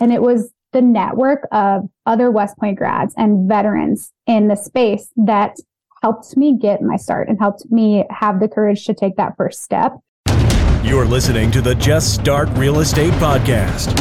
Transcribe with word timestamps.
And 0.00 0.12
it 0.12 0.22
was 0.22 0.50
the 0.72 0.80
network 0.80 1.46
of 1.52 1.88
other 2.06 2.30
West 2.30 2.56
Point 2.58 2.78
grads 2.78 3.14
and 3.16 3.48
veterans 3.48 4.12
in 4.26 4.48
the 4.48 4.56
space 4.56 5.10
that 5.16 5.56
helped 6.02 6.36
me 6.36 6.56
get 6.56 6.80
my 6.80 6.96
start 6.96 7.28
and 7.28 7.38
helped 7.38 7.70
me 7.70 8.04
have 8.10 8.40
the 8.40 8.48
courage 8.48 8.84
to 8.86 8.94
take 8.94 9.16
that 9.16 9.36
first 9.36 9.62
step. 9.62 9.98
You're 10.82 11.04
listening 11.04 11.50
to 11.50 11.60
the 11.60 11.74
Just 11.74 12.14
Start 12.14 12.48
Real 12.54 12.80
Estate 12.80 13.12
Podcast. 13.14 13.94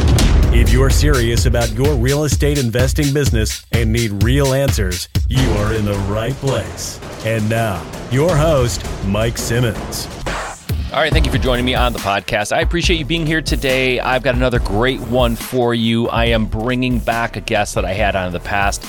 If 0.56 0.71
you're 0.71 0.89
serious 0.89 1.46
about 1.46 1.71
your 1.74 1.93
real 1.96 2.24
estate 2.24 2.57
investing 2.57 3.14
business 3.14 3.66
and 3.74 3.92
need 3.92 4.24
real 4.24 4.54
answers, 4.54 5.10
you 5.28 5.47
are 5.52 5.74
in 5.74 5.86
the 5.86 5.97
right 6.10 6.34
place. 6.36 7.00
And 7.25 7.47
now, 7.50 7.86
your 8.11 8.36
host, 8.36 8.84
Mike 9.06 9.38
Simmons. 9.38 10.07
All 10.92 11.00
right, 11.00 11.14
thank 11.14 11.28
you 11.28 11.32
for 11.32 11.38
joining 11.38 11.66
me 11.66 11.76
on 11.76 11.94
the 11.94 12.00
podcast. 12.00 12.52
I 12.52 12.62
appreciate 12.62 12.98
you 12.98 13.06
being 13.06 13.28
here 13.28 13.43
today. 13.43 14.00
I've 14.00 14.24
got 14.24 14.34
another 14.34 14.57
great 14.57 15.00
one 15.02 15.36
for 15.36 15.75
you. 15.75 16.10
I 16.10 16.25
am 16.25 16.48
bringing 16.48 16.98
back 16.98 17.36
a 17.36 17.42
guest 17.42 17.75
that 17.75 17.86
I 17.86 17.93
had 17.93 18.15
on 18.15 18.25
in 18.25 18.34
the 18.34 18.39
past. 18.39 18.84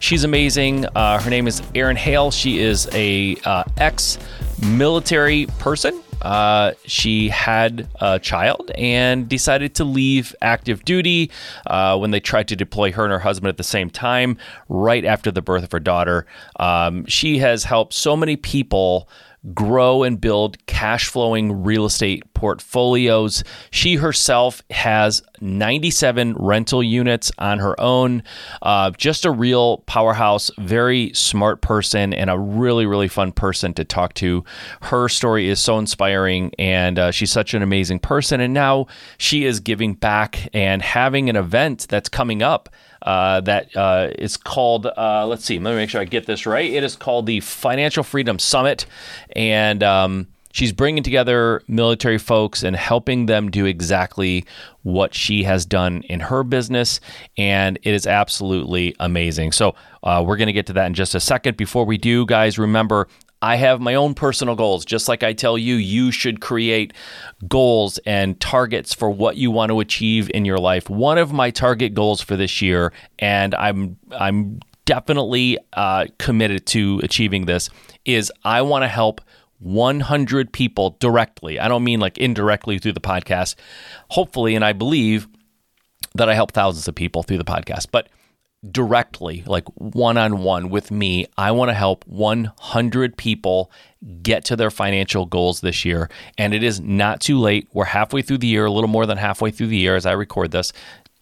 She's 0.00 0.24
amazing. 0.24 0.84
Uh, 0.96 1.20
her 1.20 1.30
name 1.30 1.46
is 1.46 1.62
Erin 1.76 1.94
Helle. 1.94 2.32
She 2.32 2.58
is 2.58 2.88
a 2.92 3.36
uh, 3.44 3.62
ex-military 3.76 5.46
person. 5.60 6.02
Uh, 6.22 6.72
she 6.86 7.28
had 7.28 7.88
a 8.00 8.18
child 8.18 8.72
and 8.76 9.28
decided 9.28 9.76
to 9.76 9.84
leave 9.84 10.34
active 10.42 10.84
duty 10.84 11.30
uh, 11.68 11.96
when 11.96 12.10
they 12.10 12.18
tried 12.18 12.48
to 12.48 12.56
deploy 12.56 12.90
her 12.90 13.04
and 13.04 13.12
her 13.12 13.20
husband 13.20 13.48
at 13.48 13.58
the 13.58 13.62
same 13.62 13.90
time, 13.90 14.36
right 14.68 15.04
after 15.04 15.30
the 15.30 15.42
birth 15.42 15.62
of 15.62 15.70
her 15.70 15.78
daughter. 15.78 16.26
Um, 16.58 17.06
she 17.06 17.38
has 17.38 17.62
helped 17.62 17.94
so 17.94 18.16
many 18.16 18.34
people 18.34 19.08
grow 19.52 20.02
and 20.02 20.20
build 20.20 20.64
cash 20.66 21.08
flowing 21.08 21.64
real 21.64 21.84
estate 21.84 22.22
portfolios. 22.34 23.44
She 23.70 23.96
herself 23.96 24.62
has 24.70 25.22
97 25.40 26.34
rental 26.34 26.82
units 26.82 27.30
on 27.38 27.58
her 27.58 27.78
own. 27.80 28.22
Uh, 28.62 28.90
just 28.92 29.24
a 29.24 29.30
real 29.30 29.78
powerhouse, 29.86 30.50
very 30.58 31.12
smart 31.12 31.60
person, 31.60 32.14
and 32.14 32.30
a 32.30 32.38
really, 32.38 32.86
really 32.86 33.08
fun 33.08 33.32
person 33.32 33.74
to 33.74 33.84
talk 33.84 34.14
to. 34.14 34.44
Her 34.82 35.08
story 35.08 35.48
is 35.48 35.60
so 35.60 35.78
inspiring, 35.78 36.52
and 36.58 36.98
uh, 36.98 37.10
she's 37.10 37.30
such 37.32 37.54
an 37.54 37.62
amazing 37.62 37.98
person. 37.98 38.40
And 38.40 38.54
now 38.54 38.86
she 39.18 39.44
is 39.44 39.60
giving 39.60 39.94
back 39.94 40.48
and 40.54 40.80
having 40.80 41.28
an 41.28 41.36
event 41.36 41.86
that's 41.88 42.08
coming 42.08 42.42
up 42.42 42.68
uh, 43.04 43.40
that 43.42 43.76
uh, 43.76 44.08
is 44.18 44.36
called, 44.36 44.86
uh, 44.86 45.26
let's 45.26 45.44
see, 45.44 45.58
let 45.58 45.72
me 45.72 45.76
make 45.76 45.90
sure 45.90 46.00
I 46.00 46.04
get 46.04 46.26
this 46.26 46.46
right. 46.46 46.70
It 46.70 46.82
is 46.82 46.96
called 46.96 47.26
the 47.26 47.40
Financial 47.40 48.02
Freedom 48.02 48.38
Summit. 48.38 48.86
And 49.36 49.82
um, 49.82 50.28
she's 50.52 50.72
bringing 50.72 51.02
together 51.02 51.62
military 51.68 52.16
folks 52.16 52.62
and 52.62 52.74
helping 52.74 53.26
them 53.26 53.50
do 53.50 53.66
exactly 53.66 54.46
what 54.82 55.14
she 55.14 55.42
has 55.44 55.66
done 55.66 56.02
in 56.08 56.20
her 56.20 56.42
business. 56.42 57.00
And 57.36 57.78
it 57.82 57.92
is 57.92 58.06
absolutely 58.06 58.96
amazing. 58.98 59.52
So, 59.52 59.74
uh, 60.02 60.22
we're 60.26 60.36
going 60.36 60.48
to 60.48 60.52
get 60.52 60.66
to 60.66 60.74
that 60.74 60.86
in 60.86 60.94
just 60.94 61.14
a 61.14 61.20
second. 61.20 61.56
Before 61.56 61.86
we 61.86 61.96
do, 61.96 62.26
guys, 62.26 62.58
remember 62.58 63.08
I 63.44 63.56
have 63.56 63.78
my 63.78 63.94
own 63.94 64.14
personal 64.14 64.54
goals. 64.54 64.86
Just 64.86 65.06
like 65.06 65.22
I 65.22 65.34
tell 65.34 65.58
you, 65.58 65.74
you 65.74 66.10
should 66.10 66.40
create 66.40 66.94
goals 67.46 67.98
and 68.06 68.40
targets 68.40 68.94
for 68.94 69.10
what 69.10 69.36
you 69.36 69.50
want 69.50 69.68
to 69.68 69.80
achieve 69.80 70.30
in 70.32 70.46
your 70.46 70.56
life. 70.56 70.88
One 70.88 71.18
of 71.18 71.30
my 71.30 71.50
target 71.50 71.92
goals 71.92 72.22
for 72.22 72.36
this 72.36 72.62
year, 72.62 72.90
and 73.18 73.54
I'm 73.54 73.98
I'm 74.10 74.60
definitely 74.86 75.58
uh, 75.74 76.06
committed 76.18 76.64
to 76.68 77.00
achieving 77.02 77.44
this, 77.44 77.68
is 78.06 78.32
I 78.46 78.62
want 78.62 78.82
to 78.82 78.88
help 78.88 79.20
100 79.58 80.50
people 80.50 80.96
directly. 80.98 81.60
I 81.60 81.68
don't 81.68 81.84
mean 81.84 82.00
like 82.00 82.16
indirectly 82.16 82.78
through 82.78 82.92
the 82.92 83.00
podcast. 83.00 83.56
Hopefully, 84.08 84.54
and 84.54 84.64
I 84.64 84.72
believe 84.72 85.28
that 86.14 86.30
I 86.30 86.34
help 86.34 86.52
thousands 86.52 86.88
of 86.88 86.94
people 86.94 87.22
through 87.22 87.38
the 87.38 87.44
podcast, 87.44 87.88
but 87.92 88.08
directly, 88.70 89.42
like 89.46 89.64
one 89.76 90.16
on 90.16 90.38
one 90.38 90.70
with 90.70 90.90
me, 90.90 91.26
I 91.36 91.50
want 91.50 91.70
to 91.70 91.74
help 91.74 92.06
100 92.06 93.16
people 93.16 93.70
get 94.22 94.44
to 94.46 94.56
their 94.56 94.70
financial 94.70 95.26
goals 95.26 95.60
this 95.60 95.84
year. 95.84 96.10
And 96.38 96.54
it 96.54 96.62
is 96.62 96.80
not 96.80 97.20
too 97.20 97.38
late. 97.38 97.68
We're 97.72 97.84
halfway 97.84 98.22
through 98.22 98.38
the 98.38 98.46
year, 98.46 98.66
a 98.66 98.70
little 98.70 98.88
more 98.88 99.06
than 99.06 99.18
halfway 99.18 99.50
through 99.50 99.68
the 99.68 99.76
year 99.76 99.96
as 99.96 100.06
I 100.06 100.12
record 100.12 100.50
this. 100.50 100.72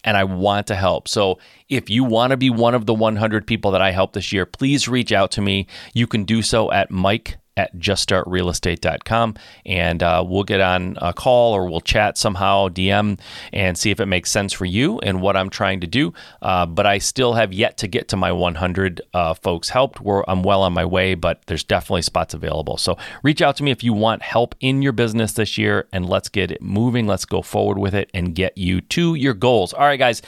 And 0.04 0.16
I 0.16 0.24
want 0.24 0.66
to 0.66 0.74
help. 0.74 1.06
So, 1.06 1.38
if 1.68 1.88
you 1.88 2.02
want 2.02 2.32
to 2.32 2.36
be 2.36 2.50
one 2.50 2.74
of 2.74 2.86
the 2.86 2.94
100 2.94 3.46
people 3.46 3.70
that 3.70 3.80
I 3.80 3.92
help 3.92 4.14
this 4.14 4.32
year, 4.32 4.44
please 4.44 4.88
reach 4.88 5.12
out 5.12 5.30
to 5.32 5.40
me. 5.40 5.68
You 5.94 6.08
can 6.08 6.24
do 6.24 6.42
so 6.42 6.72
at 6.72 6.90
Mike 6.90 7.36
at 7.56 7.74
juststartrealestate.com 7.76 9.34
and 9.66 10.02
uh, 10.02 10.24
we'll 10.26 10.42
get 10.42 10.60
on 10.60 10.96
a 11.02 11.12
call 11.12 11.52
or 11.52 11.68
we'll 11.68 11.80
chat 11.80 12.16
somehow 12.16 12.68
dm 12.68 13.18
and 13.52 13.76
see 13.76 13.90
if 13.90 14.00
it 14.00 14.06
makes 14.06 14.30
sense 14.30 14.52
for 14.52 14.64
you 14.64 14.98
and 15.00 15.20
what 15.20 15.36
i'm 15.36 15.50
trying 15.50 15.80
to 15.80 15.86
do. 15.86 16.12
Uh, 16.40 16.64
but 16.66 16.86
i 16.86 16.98
still 16.98 17.34
have 17.34 17.52
yet 17.52 17.76
to 17.76 17.86
get 17.86 18.08
to 18.08 18.16
my 18.16 18.32
100 18.32 19.00
uh, 19.14 19.34
folks 19.34 19.68
helped. 19.68 20.00
We're, 20.00 20.24
i'm 20.28 20.42
well 20.42 20.62
on 20.62 20.72
my 20.72 20.84
way 20.84 21.14
but 21.14 21.42
there's 21.46 21.64
definitely 21.64 22.02
spots 22.02 22.34
available. 22.34 22.76
So 22.76 22.96
reach 23.22 23.42
out 23.42 23.56
to 23.56 23.62
me 23.62 23.70
if 23.70 23.84
you 23.84 23.92
want 23.92 24.22
help 24.22 24.54
in 24.60 24.82
your 24.82 24.92
business 24.92 25.32
this 25.32 25.58
year 25.58 25.88
and 25.92 26.08
let's 26.08 26.28
get 26.28 26.50
it 26.50 26.62
moving. 26.62 27.06
Let's 27.06 27.24
go 27.24 27.42
forward 27.42 27.78
with 27.78 27.94
it 27.94 28.10
and 28.14 28.34
get 28.34 28.56
you 28.56 28.80
to 28.80 29.14
your 29.14 29.34
goals. 29.34 29.72
All 29.72 29.84
right 29.84 29.98
guys. 29.98 30.22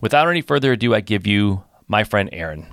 Without 0.00 0.28
any 0.28 0.42
further 0.42 0.72
ado 0.72 0.94
i 0.94 1.00
give 1.00 1.26
you 1.26 1.62
my 1.88 2.04
friend 2.04 2.28
erin 2.32 2.66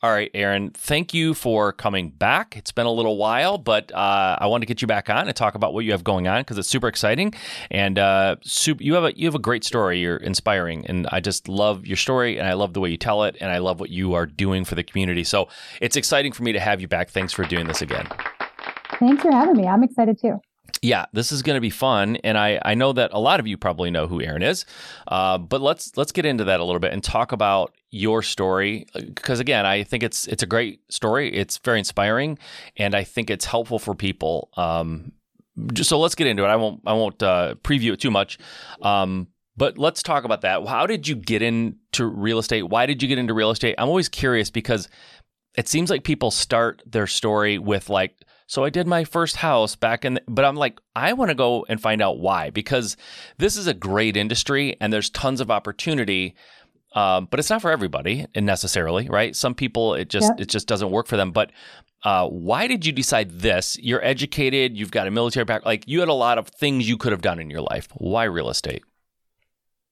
all 0.00 0.10
right, 0.10 0.30
Erin, 0.32 0.70
thank 0.70 1.12
you 1.12 1.34
for 1.34 1.72
coming 1.72 2.10
back. 2.10 2.56
It's 2.56 2.70
been 2.70 2.86
a 2.86 2.92
little 2.92 3.16
while, 3.16 3.58
but 3.58 3.92
uh, 3.92 4.36
I 4.38 4.46
want 4.46 4.62
to 4.62 4.66
get 4.66 4.80
you 4.80 4.86
back 4.86 5.10
on 5.10 5.26
and 5.26 5.34
talk 5.34 5.56
about 5.56 5.74
what 5.74 5.84
you 5.84 5.90
have 5.90 6.04
going 6.04 6.28
on 6.28 6.42
because 6.42 6.56
it's 6.56 6.68
super 6.68 6.86
exciting 6.86 7.34
and 7.68 7.98
uh, 7.98 8.36
super, 8.42 8.80
you 8.80 8.94
have 8.94 9.04
a 9.04 9.18
you 9.18 9.26
have 9.26 9.34
a 9.34 9.40
great 9.40 9.64
story. 9.64 9.98
You're 10.00 10.18
inspiring, 10.18 10.86
and 10.86 11.08
I 11.10 11.18
just 11.18 11.48
love 11.48 11.84
your 11.84 11.96
story 11.96 12.38
and 12.38 12.46
I 12.46 12.52
love 12.52 12.74
the 12.74 12.80
way 12.80 12.90
you 12.90 12.96
tell 12.96 13.24
it, 13.24 13.36
and 13.40 13.50
I 13.50 13.58
love 13.58 13.80
what 13.80 13.90
you 13.90 14.14
are 14.14 14.24
doing 14.24 14.64
for 14.64 14.76
the 14.76 14.84
community. 14.84 15.24
So 15.24 15.48
it's 15.80 15.96
exciting 15.96 16.30
for 16.30 16.44
me 16.44 16.52
to 16.52 16.60
have 16.60 16.80
you 16.80 16.86
back. 16.86 17.10
Thanks 17.10 17.32
for 17.32 17.44
doing 17.44 17.66
this 17.66 17.82
again. 17.82 18.06
Thanks 19.00 19.22
for 19.22 19.32
having 19.32 19.56
me. 19.56 19.66
I'm 19.66 19.82
excited 19.82 20.20
too 20.20 20.40
yeah, 20.82 21.06
this 21.12 21.32
is 21.32 21.42
going 21.42 21.56
to 21.56 21.60
be 21.60 21.70
fun, 21.70 22.16
and 22.16 22.38
I, 22.38 22.60
I 22.64 22.74
know 22.74 22.92
that 22.92 23.10
a 23.12 23.18
lot 23.18 23.40
of 23.40 23.46
you 23.46 23.56
probably 23.56 23.90
know 23.90 24.06
who 24.06 24.22
Erin 24.22 24.42
is, 24.42 24.64
uh, 25.08 25.38
but 25.38 25.60
let's 25.60 25.96
let's 25.96 26.12
get 26.12 26.24
into 26.24 26.44
that 26.44 26.60
a 26.60 26.64
little 26.64 26.78
bit 26.78 26.92
and 26.92 27.02
talk 27.02 27.32
about 27.32 27.74
your 27.90 28.22
story 28.22 28.86
because 28.94 29.40
again, 29.40 29.64
I 29.64 29.82
think 29.82 30.02
it's 30.02 30.26
it's 30.26 30.42
a 30.42 30.46
great 30.46 30.80
story. 30.90 31.34
It's 31.34 31.58
very 31.58 31.78
inspiring, 31.78 32.38
and 32.76 32.94
I 32.94 33.04
think 33.04 33.30
it's 33.30 33.44
helpful 33.44 33.78
for 33.78 33.94
people. 33.94 34.50
Um, 34.56 35.12
just, 35.72 35.88
so 35.88 35.98
let's 35.98 36.14
get 36.14 36.26
into 36.26 36.44
it. 36.44 36.48
I 36.48 36.56
won't 36.56 36.82
I 36.86 36.92
won't 36.92 37.22
uh, 37.22 37.54
preview 37.62 37.92
it 37.92 38.00
too 38.00 38.10
much, 38.10 38.38
um, 38.82 39.28
but 39.56 39.78
let's 39.78 40.02
talk 40.02 40.24
about 40.24 40.42
that. 40.42 40.66
How 40.66 40.86
did 40.86 41.08
you 41.08 41.14
get 41.14 41.42
into 41.42 42.06
real 42.06 42.38
estate? 42.38 42.62
Why 42.62 42.86
did 42.86 43.02
you 43.02 43.08
get 43.08 43.18
into 43.18 43.34
real 43.34 43.50
estate? 43.50 43.74
I'm 43.78 43.88
always 43.88 44.08
curious 44.08 44.50
because 44.50 44.88
it 45.56 45.66
seems 45.68 45.90
like 45.90 46.04
people 46.04 46.30
start 46.30 46.82
their 46.86 47.06
story 47.06 47.58
with 47.58 47.88
like 47.88 48.14
so 48.48 48.64
I 48.64 48.70
did 48.70 48.86
my 48.86 49.04
first 49.04 49.36
house 49.36 49.76
back 49.76 50.06
in, 50.06 50.14
the, 50.14 50.22
but 50.26 50.46
I'm 50.46 50.56
like, 50.56 50.80
I 50.96 51.12
want 51.12 51.28
to 51.28 51.34
go 51.34 51.66
and 51.68 51.78
find 51.78 52.00
out 52.00 52.18
why 52.18 52.48
because 52.48 52.96
this 53.36 53.58
is 53.58 53.66
a 53.66 53.74
great 53.74 54.16
industry 54.16 54.74
and 54.80 54.90
there's 54.90 55.10
tons 55.10 55.42
of 55.42 55.50
opportunity. 55.50 56.34
Um, 56.94 57.28
but 57.30 57.38
it's 57.38 57.50
not 57.50 57.60
for 57.60 57.70
everybody 57.70 58.26
necessarily, 58.34 59.08
right? 59.08 59.36
Some 59.36 59.54
people 59.54 59.94
it 59.94 60.08
just 60.08 60.32
it 60.38 60.48
just 60.48 60.66
doesn't 60.66 60.90
work 60.90 61.06
for 61.06 61.16
them. 61.16 61.32
But 61.32 61.52
uh, 62.04 62.28
why 62.28 62.66
did 62.66 62.86
you 62.86 62.92
decide 62.92 63.40
this? 63.40 63.76
You're 63.80 64.04
educated, 64.04 64.76
you've 64.76 64.90
got 64.90 65.06
a 65.06 65.10
military 65.10 65.44
background, 65.44 65.66
like 65.66 65.86
you 65.86 66.00
had 66.00 66.08
a 66.08 66.14
lot 66.14 66.38
of 66.38 66.48
things 66.48 66.88
you 66.88 66.96
could 66.96 67.12
have 67.12 67.22
done 67.22 67.38
in 67.38 67.50
your 67.50 67.60
life. 67.60 67.88
Why 67.94 68.24
real 68.24 68.48
estate? 68.48 68.82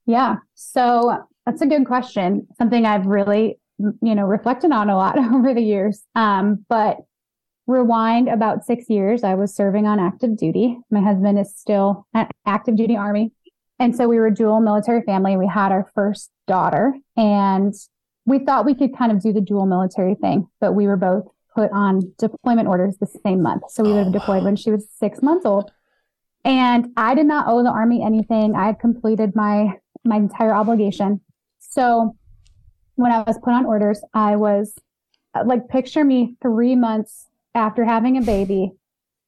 Yeah, 0.07 0.37
so 0.55 1.27
that's 1.45 1.61
a 1.61 1.67
good 1.67 1.85
question. 1.85 2.47
Something 2.57 2.87
I've 2.87 3.07
really 3.07 3.59
you 3.79 4.15
know 4.15 4.25
reflected 4.25 4.73
on 4.73 4.89
a 4.89 4.97
lot 4.97 5.19
over 5.35 5.53
the 5.53 5.63
years. 5.63 6.03
Um, 6.15 6.65
but 6.69 6.99
rewind 7.67 8.29
about 8.29 8.65
six 8.65 8.89
years, 8.89 9.25
I 9.25 9.35
was 9.35 9.55
serving 9.55 9.87
on 9.87 9.99
active 9.99 10.37
duty. 10.37 10.79
My 10.91 11.01
husband 11.01 11.39
is 11.39 11.55
still 11.55 12.07
active 12.47 12.77
duty 12.77 12.97
army. 12.97 13.33
And 13.79 13.95
so 13.95 14.09
we 14.09 14.19
were 14.19 14.31
dual 14.31 14.61
military 14.61 15.03
family. 15.03 15.37
We 15.37 15.47
had 15.47 15.71
our 15.71 15.91
first 15.95 16.31
daughter 16.47 16.95
and 17.17 17.75
we 18.25 18.39
thought 18.41 18.65
we 18.65 18.75
could 18.75 18.97
kind 18.97 19.13
of 19.13 19.23
do 19.23 19.33
the 19.33 19.41
dual 19.41 19.67
military 19.67 20.15
thing, 20.15 20.49
but 20.61 20.73
we 20.73 20.87
were 20.87 20.97
both 20.97 21.27
put 21.55 21.71
on 21.73 22.13
deployment 22.19 22.69
orders 22.69 22.97
the 22.99 23.07
same 23.07 23.43
month. 23.43 23.63
So 23.71 23.83
we 23.83 23.91
would 23.91 23.99
have 23.99 24.09
oh, 24.09 24.13
deployed 24.13 24.45
when 24.45 24.57
she 24.57 24.71
was 24.71 24.87
six 24.99 25.23
months 25.23 25.47
old. 25.47 25.71
And 26.45 26.89
I 26.97 27.15
did 27.15 27.27
not 27.27 27.49
owe 27.49 27.63
the 27.63 27.71
army 27.71 28.03
anything. 28.05 28.55
I 28.55 28.67
had 28.67 28.79
completed 28.79 29.35
my 29.35 29.79
my 30.05 30.17
entire 30.17 30.55
obligation. 30.55 31.21
So 31.59 32.17
when 32.95 33.11
I 33.11 33.23
was 33.23 33.39
put 33.39 33.53
on 33.53 33.67
orders, 33.67 34.01
I 34.15 34.37
was 34.37 34.75
like 35.45 35.69
picture 35.69 36.05
me 36.05 36.37
three 36.41 36.77
months 36.77 37.27
after 37.55 37.85
having 37.85 38.17
a 38.17 38.23
baby, 38.23 38.73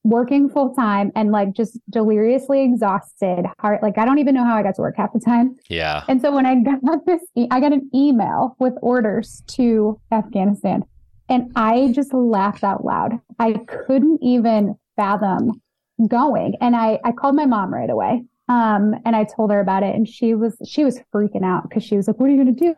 working 0.05 0.49
full 0.49 0.75
time 0.75 1.11
and 1.17 1.33
like 1.33 1.53
just 1.53 1.79
deliriously 1.91 2.63
exhausted 2.65 3.45
heart 3.59 3.83
like 3.83 3.99
i 3.99 4.05
don't 4.05 4.19
even 4.19 4.35
know 4.35 4.45
how 4.45 4.57
i 4.57 4.63
got 4.63 4.75
to 4.75 4.81
work 4.81 4.95
half 4.97 5.13
the 5.13 5.21
time 5.21 5.57
yeah 5.69 6.05
and 6.09 6.21
so 6.21 6.33
when 6.33 6.47
i 6.47 6.55
got 6.55 6.79
this 7.07 7.21
e- 7.37 7.49
i 7.51 7.61
got 7.61 7.73
an 7.73 7.91
email 7.95 8.57
with 8.59 8.75
orders 8.81 9.43
to 9.47 10.01
afghanistan 10.13 10.83
and 11.29 11.51
i 11.57 11.91
just 11.93 12.15
laughed 12.15 12.65
out 12.65 12.85
loud 12.85 13.19
i 13.39 13.53
couldn't 13.87 14.19
even 14.23 14.75
fathom 14.97 15.61
going 16.07 16.55
and 16.61 16.77
i 16.77 16.99
i 17.05 17.13
called 17.13 17.35
my 17.35 17.45
mom 17.47 17.75
right 17.75 17.91
away 17.91 18.23
Um, 18.51 18.95
and 19.05 19.15
I 19.15 19.25
told 19.25 19.51
her 19.51 19.61
about 19.61 19.83
it 19.83 19.95
and 19.95 20.09
she 20.09 20.35
was, 20.35 20.57
she 20.67 20.83
was 20.83 20.99
freaking 21.13 21.45
out 21.45 21.69
because 21.69 21.85
she 21.85 21.97
was 21.99 22.09
like, 22.09 22.19
what 22.19 22.31
are 22.31 22.33
you 22.33 22.43
going 22.43 22.57
to 22.57 22.65
do? 22.69 22.75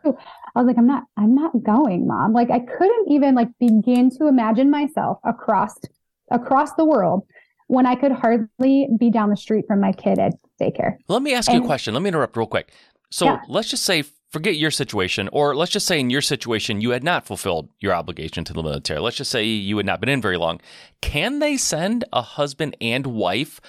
I 0.57 0.59
was 0.59 0.67
like, 0.67 0.77
I'm 0.77 0.87
not, 0.89 1.05
I'm 1.17 1.37
not 1.37 1.53
going, 1.63 2.09
mom. 2.09 2.33
Like 2.33 2.51
I 2.51 2.59
couldn't 2.59 3.07
even 3.09 3.37
like 3.37 3.51
begin 3.61 4.11
to 4.19 4.27
imagine 4.27 4.69
myself 4.69 5.19
across, 5.23 5.79
across 6.31 6.75
the 6.75 6.85
world 6.85 7.27
when 7.71 7.87
I 7.87 7.94
could 7.94 8.12
hardly 8.12 8.88
be 8.99 9.11
down 9.11 9.31
the 9.31 9.37
street 9.37 9.65
from 9.69 9.81
my 9.81 9.93
kid 9.93 10.19
at 10.19 10.35
daycare. 10.61 10.97
Let 11.09 11.23
me 11.23 11.35
ask 11.35 11.49
and, 11.49 11.59
you 11.59 11.62
a 11.62 11.67
question. 11.67 11.94
Let 11.94 12.03
me 12.03 12.09
interrupt 12.09 12.37
real 12.37 12.47
quick. 12.47 12.73
So 13.11 13.27
yeah. 13.27 13.41
let's 13.49 13.69
just 13.69 13.85
say, 13.85 14.05
forget 14.31 14.56
your 14.56 14.71
situation, 14.71 15.29
or 15.32 15.55
let's 15.55 15.71
just 15.71 15.87
say 15.87 16.00
in 16.00 16.11
your 16.11 16.21
situation, 16.21 16.81
you 16.81 16.91
had 16.91 17.05
not 17.05 17.27
fulfilled 17.27 17.69
your 17.79 17.94
obligation 17.94 18.44
to 18.44 18.53
the 18.53 18.62
military. 18.62 19.00
Let's 19.00 19.17
just 19.17 19.31
say 19.31 19.44
you 19.44 19.77
had 19.77 19.87
not 19.87 20.00
been 20.00 20.09
in 20.09 20.21
very 20.21 20.37
long. 20.37 20.61
Can 21.00 21.38
they 21.38 21.56
send 21.56 22.05
a 22.12 22.23
husband 22.23 22.76
and 22.81 23.06
wife? 23.06 23.61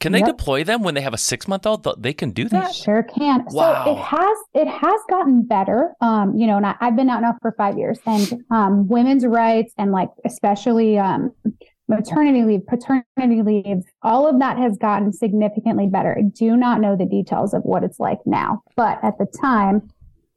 Can 0.00 0.12
they 0.12 0.18
yep. 0.18 0.28
deploy 0.28 0.64
them 0.64 0.82
when 0.82 0.94
they 0.94 1.00
have 1.02 1.14
a 1.14 1.18
six 1.18 1.46
month 1.46 1.66
old? 1.66 1.86
They 1.98 2.12
can 2.12 2.30
do 2.30 2.48
that. 2.48 2.66
They 2.68 2.72
sure 2.72 3.02
can. 3.04 3.44
Wow. 3.50 3.84
So 3.84 3.92
it 3.92 3.98
has 3.98 4.38
it 4.54 4.68
has 4.68 5.00
gotten 5.08 5.42
better. 5.46 5.94
Um, 6.00 6.36
you 6.36 6.46
know, 6.46 6.56
and 6.56 6.66
I, 6.66 6.74
have 6.80 6.96
been 6.96 7.08
out 7.08 7.22
now 7.22 7.36
for 7.40 7.52
five 7.52 7.78
years, 7.78 7.98
and 8.04 8.42
um, 8.50 8.88
women's 8.88 9.24
rights 9.24 9.72
and 9.78 9.92
like 9.92 10.10
especially 10.24 10.98
um, 10.98 11.32
maternity 11.88 12.42
leave, 12.42 12.66
paternity 12.66 13.42
leave, 13.42 13.82
all 14.02 14.26
of 14.26 14.38
that 14.38 14.58
has 14.58 14.76
gotten 14.78 15.12
significantly 15.12 15.86
better. 15.86 16.16
I 16.18 16.22
do 16.22 16.56
not 16.56 16.80
know 16.80 16.96
the 16.96 17.06
details 17.06 17.54
of 17.54 17.62
what 17.62 17.84
it's 17.84 18.00
like 18.00 18.18
now, 18.24 18.62
but 18.76 18.98
at 19.02 19.18
the 19.18 19.26
time, 19.26 19.90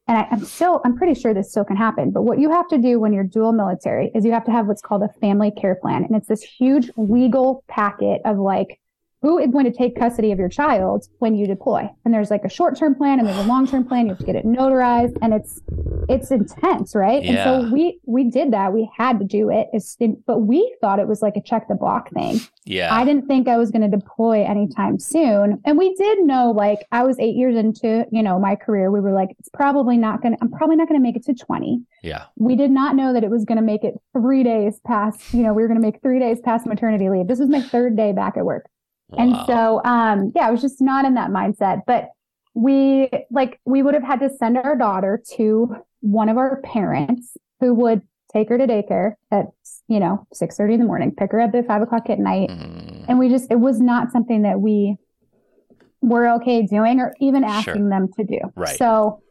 and 0.06 0.18
I, 0.18 0.26
am 0.30 0.44
still, 0.44 0.80
I'm 0.84 0.96
pretty 0.96 1.18
sure 1.18 1.34
this 1.34 1.50
still 1.50 1.64
can 1.64 1.76
happen. 1.76 2.10
But 2.10 2.22
what 2.22 2.38
you 2.38 2.50
have 2.50 2.68
to 2.68 2.78
do 2.78 2.98
when 2.98 3.12
you're 3.12 3.24
dual 3.24 3.52
military 3.52 4.10
is 4.14 4.24
you 4.24 4.32
have 4.32 4.44
to 4.46 4.50
have 4.50 4.66
what's 4.66 4.80
called 4.80 5.02
a 5.02 5.08
family 5.20 5.50
care 5.50 5.74
plan. 5.74 6.04
And 6.04 6.16
it's 6.16 6.28
this 6.28 6.42
huge 6.42 6.90
legal 6.96 7.62
packet 7.68 8.22
of 8.24 8.38
like 8.38 8.80
who 9.20 9.38
is 9.38 9.50
going 9.50 9.64
to 9.64 9.72
take 9.72 9.98
custody 9.98 10.30
of 10.30 10.38
your 10.38 10.48
child 10.48 11.08
when 11.18 11.34
you 11.34 11.46
deploy? 11.46 11.88
And 12.04 12.14
there's 12.14 12.30
like 12.30 12.44
a 12.44 12.48
short-term 12.48 12.94
plan 12.94 13.18
and 13.18 13.26
there's 13.26 13.38
a 13.38 13.48
long-term 13.48 13.86
plan. 13.86 14.06
You 14.06 14.10
have 14.10 14.18
to 14.18 14.24
get 14.24 14.36
it 14.36 14.46
notarized 14.46 15.16
and 15.22 15.34
it's 15.34 15.60
it's 16.08 16.30
intense 16.30 16.94
right? 16.94 17.22
Yeah. 17.22 17.30
and 17.30 17.68
so 17.68 17.72
we 17.72 18.00
we 18.06 18.30
did 18.30 18.52
that. 18.52 18.72
We 18.72 18.90
had 18.96 19.18
to 19.18 19.24
do 19.24 19.50
it. 19.50 19.68
It's, 19.72 19.96
but 20.26 20.40
we 20.40 20.74
thought 20.80 20.98
it 20.98 21.08
was 21.08 21.20
like 21.20 21.36
a 21.36 21.42
check 21.42 21.68
the 21.68 21.74
block 21.74 22.10
thing. 22.10 22.40
Yeah. 22.64 22.94
I 22.94 23.04
didn't 23.04 23.26
think 23.26 23.48
i 23.48 23.56
was 23.56 23.70
going 23.70 23.90
to 23.90 23.96
deploy 23.96 24.44
anytime 24.44 24.98
soon. 24.98 25.60
And 25.64 25.78
we 25.78 25.94
did 25.94 26.20
know 26.20 26.50
like 26.50 26.86
i 26.92 27.02
was 27.02 27.18
eight 27.18 27.34
years 27.34 27.56
into 27.56 28.06
you 28.12 28.22
know 28.22 28.38
my 28.38 28.54
career. 28.54 28.90
We 28.90 29.00
were 29.00 29.12
like 29.12 29.30
it's 29.38 29.48
probably 29.48 29.96
not 29.96 30.22
going 30.22 30.36
to 30.36 30.38
i'm 30.42 30.50
probably 30.50 30.76
not 30.76 30.88
going 30.88 31.00
to 31.00 31.02
make 31.02 31.16
it 31.16 31.24
to 31.24 31.34
20 31.34 31.82
yeah. 32.02 32.26
We 32.36 32.54
did 32.54 32.70
not 32.70 32.94
know 32.94 33.12
that 33.12 33.24
it 33.24 33.30
was 33.30 33.44
going 33.44 33.56
to 33.58 33.64
make 33.64 33.82
it 33.82 33.94
three 34.12 34.44
days 34.44 34.80
past 34.86 35.34
you 35.34 35.42
know 35.42 35.52
we 35.52 35.62
were 35.62 35.68
going 35.68 35.80
to 35.80 35.86
make 35.86 36.00
three 36.00 36.20
days 36.20 36.40
past 36.40 36.66
maternity 36.66 37.08
leave. 37.08 37.26
This 37.26 37.40
was 37.40 37.48
my 37.48 37.60
third 37.60 37.96
day 37.96 38.12
back 38.12 38.36
at 38.36 38.44
work 38.44 38.66
Wow. 39.10 39.24
And 39.24 39.36
so, 39.46 39.82
um, 39.84 40.32
yeah, 40.34 40.46
I 40.46 40.50
was 40.50 40.60
just 40.60 40.80
not 40.80 41.04
in 41.04 41.14
that 41.14 41.30
mindset. 41.30 41.82
But 41.86 42.10
we 42.54 43.08
like 43.30 43.60
we 43.64 43.82
would 43.82 43.94
have 43.94 44.02
had 44.02 44.20
to 44.20 44.30
send 44.30 44.58
our 44.58 44.76
daughter 44.76 45.22
to 45.36 45.76
one 46.00 46.28
of 46.28 46.36
our 46.36 46.60
parents 46.62 47.36
who 47.60 47.74
would 47.74 48.02
take 48.32 48.48
her 48.48 48.58
to 48.58 48.66
daycare 48.66 49.14
at 49.30 49.46
you 49.86 50.00
know 50.00 50.26
six 50.32 50.56
thirty 50.56 50.74
in 50.74 50.80
the 50.80 50.86
morning, 50.86 51.14
pick 51.14 51.32
her 51.32 51.40
up 51.40 51.54
at 51.54 51.66
five 51.66 51.82
o'clock 51.82 52.10
at 52.10 52.18
night, 52.18 52.50
mm. 52.50 53.04
and 53.08 53.18
we 53.18 53.28
just 53.28 53.50
it 53.50 53.60
was 53.60 53.80
not 53.80 54.12
something 54.12 54.42
that 54.42 54.60
we 54.60 54.96
were 56.00 56.28
okay 56.28 56.62
doing 56.62 57.00
or 57.00 57.14
even 57.20 57.44
asking 57.44 57.74
sure. 57.74 57.88
them 57.88 58.08
to 58.16 58.24
do. 58.24 58.38
Right. 58.54 58.76
So 58.76 59.22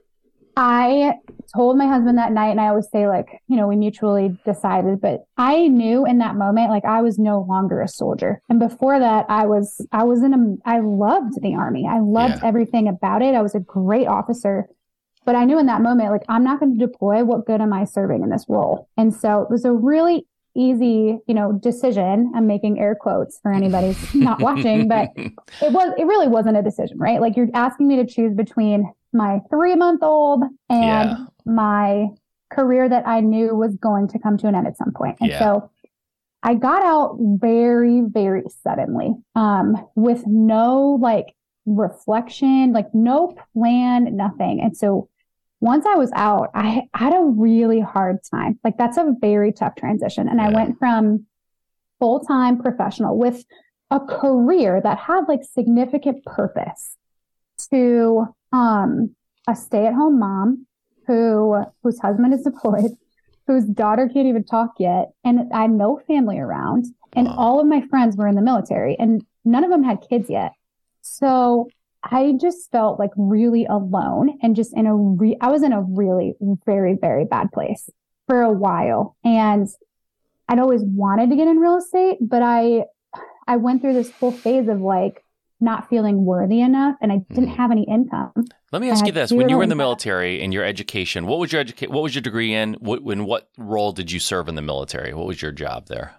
I 0.60 1.14
told 1.56 1.78
my 1.78 1.86
husband 1.86 2.18
that 2.18 2.32
night, 2.32 2.50
and 2.50 2.60
I 2.60 2.70
always 2.70 2.90
say, 2.90 3.08
like, 3.08 3.44
you 3.48 3.56
know, 3.56 3.68
we 3.68 3.76
mutually 3.76 4.36
decided, 4.44 5.00
but 5.00 5.26
I 5.38 5.68
knew 5.68 6.04
in 6.04 6.18
that 6.18 6.36
moment, 6.36 6.72
like, 6.72 6.84
I 6.84 7.04
was 7.04 7.20
no 7.20 7.46
longer 7.48 7.80
a 7.80 7.88
soldier. 7.88 8.42
And 8.50 8.60
before 8.60 8.98
that, 8.98 9.28
I 9.30 9.46
was, 9.46 9.86
I 9.92 10.04
was 10.04 10.24
in 10.24 10.34
a, 10.34 10.68
I 10.68 10.80
loved 10.80 11.40
the 11.44 11.54
army. 11.54 11.88
I 11.88 12.00
loved 12.00 12.40
yeah. 12.42 12.48
everything 12.48 12.88
about 12.88 13.22
it. 13.22 13.36
I 13.36 13.44
was 13.44 13.54
a 13.54 13.60
great 13.60 14.08
officer. 14.08 14.68
But 15.26 15.36
I 15.36 15.46
knew 15.46 15.60
in 15.60 15.68
that 15.68 15.84
moment, 15.84 16.10
like, 16.10 16.24
I'm 16.28 16.44
not 16.44 16.60
going 16.60 16.80
to 16.80 16.86
deploy. 16.88 17.24
What 17.24 17.46
good 17.46 17.62
am 17.62 17.72
I 17.72 17.84
serving 17.84 18.24
in 18.24 18.32
this 18.32 18.46
role? 18.50 18.90
And 18.98 19.14
so 19.14 19.44
it 19.44 19.52
was 19.52 19.64
a 19.64 19.72
really 19.72 20.26
easy, 20.56 21.20
you 21.28 21.36
know, 21.36 21.52
decision. 21.52 22.32
I'm 22.36 22.48
making 22.48 22.80
air 22.80 22.96
quotes 23.00 23.38
for 23.44 23.54
anybody's 23.54 24.16
not 24.16 24.42
watching, 24.42 24.88
but 24.88 25.10
it 25.16 25.72
was, 25.72 25.94
it 26.00 26.08
really 26.08 26.28
wasn't 26.28 26.58
a 26.58 26.64
decision, 26.64 26.98
right? 26.98 27.22
Like, 27.22 27.38
you're 27.38 27.50
asking 27.54 27.88
me 27.88 27.98
to 27.98 28.08
choose 28.08 28.34
between 28.34 28.92
my 29.14 29.40
three 29.50 29.76
month 29.76 30.04
old 30.04 30.44
and 30.70 31.10
yeah. 31.10 31.16
my 31.46 32.08
career 32.52 32.88
that 32.88 33.08
I 33.08 33.20
knew 33.20 33.56
was 33.56 33.76
going 33.76 34.08
to 34.10 34.20
come 34.20 34.38
to 34.38 34.48
an 34.48 34.56
end 34.56 34.68
at 34.68 34.78
some 34.78 34.94
point. 34.94 35.18
And 35.20 35.30
yeah. 35.30 35.40
so 35.40 35.72
I 36.44 36.54
got 36.54 36.84
out 36.84 37.18
very, 37.20 38.02
very 38.02 38.44
suddenly, 38.64 39.14
um, 39.36 39.86
with 39.96 40.26
no 40.26 40.98
like 41.02 41.36
reflection, 41.66 42.72
like 42.74 42.94
no 42.94 43.36
plan, 43.54 44.16
nothing. 44.16 44.62
And 44.62 44.76
so 44.76 45.10
once 45.60 45.86
I 45.86 45.96
was 45.96 46.12
out, 46.14 46.52
I, 46.54 46.84
I 46.94 47.00
had 47.00 47.14
a 47.14 47.22
really 47.22 47.80
hard 47.80 48.20
time. 48.30 48.60
Like 48.64 48.78
that's 48.78 48.98
a 48.98 49.16
very 49.20 49.52
tough 49.52 49.76
transition. 49.76 50.30
And 50.30 50.40
yeah. 50.40 50.48
I 50.48 50.54
went 50.54 50.78
from 50.78 51.26
full 52.00 52.20
time 52.22 52.62
professional 52.62 53.18
with 53.18 53.44
a 53.90 54.00
career 54.00 54.80
that 54.82 55.00
had 55.00 55.26
like 55.28 55.42
significant 55.44 56.24
purpose 56.26 56.96
to 57.72 58.26
um, 58.52 59.16
a 59.48 59.56
stay-at-home 59.56 60.20
mom 60.20 60.66
who 61.06 61.64
whose 61.84 62.00
husband 62.00 62.34
is 62.34 62.44
deployed, 62.44 62.92
whose 63.48 63.66
daughter 63.66 64.10
can't 64.14 64.28
even 64.28 64.44
talk 64.44 64.74
yet, 64.78 65.12
and 65.24 65.52
I 65.54 65.64
had 65.64 65.72
no 65.72 66.02
family 66.08 66.38
around, 66.38 66.86
and 67.14 67.28
all 67.28 67.60
of 67.60 67.68
my 67.68 67.82
friends 67.90 68.18
were 68.18 68.28
in 68.28 68.36
the 68.36 68.42
military, 68.42 68.96
and 69.00 69.24
none 69.46 69.64
of 69.64 69.72
them 69.72 69.84
had 69.84 70.06
kids 70.08 70.30
yet. 70.30 70.52
So 71.02 71.70
I 72.04 72.34
just 72.40 72.70
felt 72.72 73.00
like 73.00 73.12
really 73.16 73.66
alone 73.66 74.38
and 74.42 74.56
just 74.56 74.76
in 74.76 74.86
a 74.86 74.96
re- 74.96 75.38
I 75.42 75.50
was 75.50 75.64
in 75.64 75.74
a 75.74 75.82
really 75.82 76.36
very 76.66 76.96
very 77.00 77.26
bad 77.26 77.52
place 77.52 77.90
for 78.28 78.42
a 78.42 78.52
while, 78.52 79.16
and 79.24 79.68
I'd 80.50 80.60
always 80.60 80.82
wanted 80.84 81.30
to 81.30 81.36
get 81.36 81.48
in 81.48 81.58
real 81.58 81.78
estate, 81.78 82.18
but 82.22 82.42
I 82.42 82.84
I 83.48 83.56
went 83.56 83.82
through 83.82 83.94
this 83.94 84.12
whole 84.12 84.32
phase 84.32 84.68
of 84.68 84.82
like 84.82 85.24
not 85.60 85.90
feeling 85.90 86.26
worthy 86.26 86.62
enough 86.62 86.96
and 87.02 87.12
I 87.12 87.18
didn't 87.30 87.46
mm-hmm. 87.46 87.56
have 87.56 87.72
any 87.72 87.84
income. 87.84 88.32
Let 88.72 88.82
me 88.82 88.90
ask 88.90 89.06
you 89.06 89.12
this. 89.12 89.32
When 89.32 89.50
you 89.50 89.58
were 89.58 89.64
in 89.64 89.70
the 89.70 89.76
military 89.76 90.42
in 90.42 90.52
your 90.52 90.64
education, 90.64 91.26
what 91.26 91.40
was 91.40 91.52
your 91.52 91.64
educa- 91.64 91.90
what 91.90 92.04
was 92.04 92.14
your 92.14 92.22
degree 92.22 92.54
in? 92.54 92.74
What 92.76 93.02
in 93.02 93.26
what 93.26 93.50
role 93.58 93.92
did 93.92 94.12
you 94.12 94.20
serve 94.20 94.50
in 94.50 94.56
the 94.56 94.62
military? 94.62 95.14
What 95.14 95.26
was 95.26 95.42
your 95.42 95.52
job 95.52 95.88
there? 95.88 96.16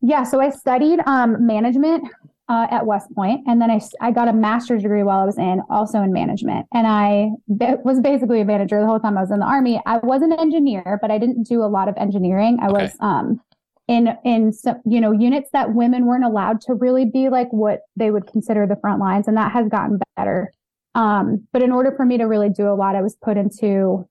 Yeah, 0.00 0.24
so 0.24 0.40
I 0.40 0.50
studied 0.50 1.00
um, 1.06 1.46
management 1.46 2.04
uh, 2.48 2.66
at 2.70 2.84
West 2.84 3.10
Point, 3.14 3.40
and 3.46 3.60
then 3.60 3.70
I, 3.70 3.80
I 4.00 4.10
got 4.10 4.28
a 4.28 4.32
master's 4.32 4.82
degree 4.82 5.02
while 5.02 5.20
I 5.20 5.24
was 5.24 5.38
in, 5.38 5.62
also 5.70 6.02
in 6.02 6.12
management. 6.12 6.66
And 6.74 6.86
I 6.86 7.30
be- 7.56 7.76
was 7.84 8.00
basically 8.00 8.42
a 8.42 8.44
manager 8.44 8.78
the 8.80 8.86
whole 8.86 9.00
time 9.00 9.16
I 9.16 9.22
was 9.22 9.30
in 9.30 9.38
the 9.38 9.46
Army. 9.46 9.80
I 9.86 9.98
was 9.98 10.20
an 10.20 10.32
engineer, 10.32 10.98
but 11.00 11.10
I 11.10 11.16
didn't 11.16 11.44
do 11.44 11.62
a 11.62 11.66
lot 11.66 11.88
of 11.88 11.94
engineering. 11.96 12.58
I 12.60 12.66
okay. 12.66 12.82
was 12.82 12.96
um, 13.00 13.40
in 13.86 14.16
in 14.24 14.52
some, 14.52 14.80
you 14.84 15.00
know 15.00 15.12
units 15.12 15.50
that 15.52 15.74
women 15.74 16.06
weren't 16.06 16.24
allowed 16.24 16.60
to 16.62 16.74
really 16.74 17.04
be 17.04 17.28
like 17.28 17.52
what 17.52 17.80
they 17.96 18.10
would 18.10 18.26
consider 18.26 18.66
the 18.66 18.76
front 18.76 19.00
lines 19.00 19.28
and 19.28 19.36
that 19.36 19.52
has 19.52 19.68
gotten 19.68 19.98
better. 20.16 20.52
Um, 20.94 21.46
but 21.52 21.62
in 21.62 21.72
order 21.72 21.92
for 21.96 22.04
me 22.04 22.18
to 22.18 22.24
really 22.24 22.48
do 22.48 22.68
a 22.68 22.74
lot 22.74 22.94
i 22.94 23.02
was 23.02 23.16
put 23.16 23.36
into 23.36 24.08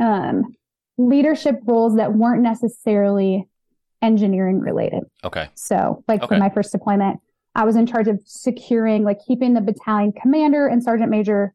um, 0.00 0.56
leadership 0.98 1.60
roles 1.66 1.96
that 1.96 2.14
weren't 2.14 2.42
necessarily 2.42 3.48
engineering 4.02 4.58
related. 4.60 5.04
Okay. 5.22 5.48
So 5.54 6.02
like 6.08 6.22
okay. 6.22 6.34
for 6.34 6.38
my 6.38 6.50
first 6.50 6.72
deployment 6.72 7.20
i 7.54 7.64
was 7.64 7.76
in 7.76 7.86
charge 7.86 8.08
of 8.08 8.20
securing 8.24 9.04
like 9.04 9.18
keeping 9.26 9.54
the 9.54 9.60
battalion 9.60 10.12
commander 10.12 10.66
and 10.66 10.82
sergeant 10.82 11.10
major 11.10 11.54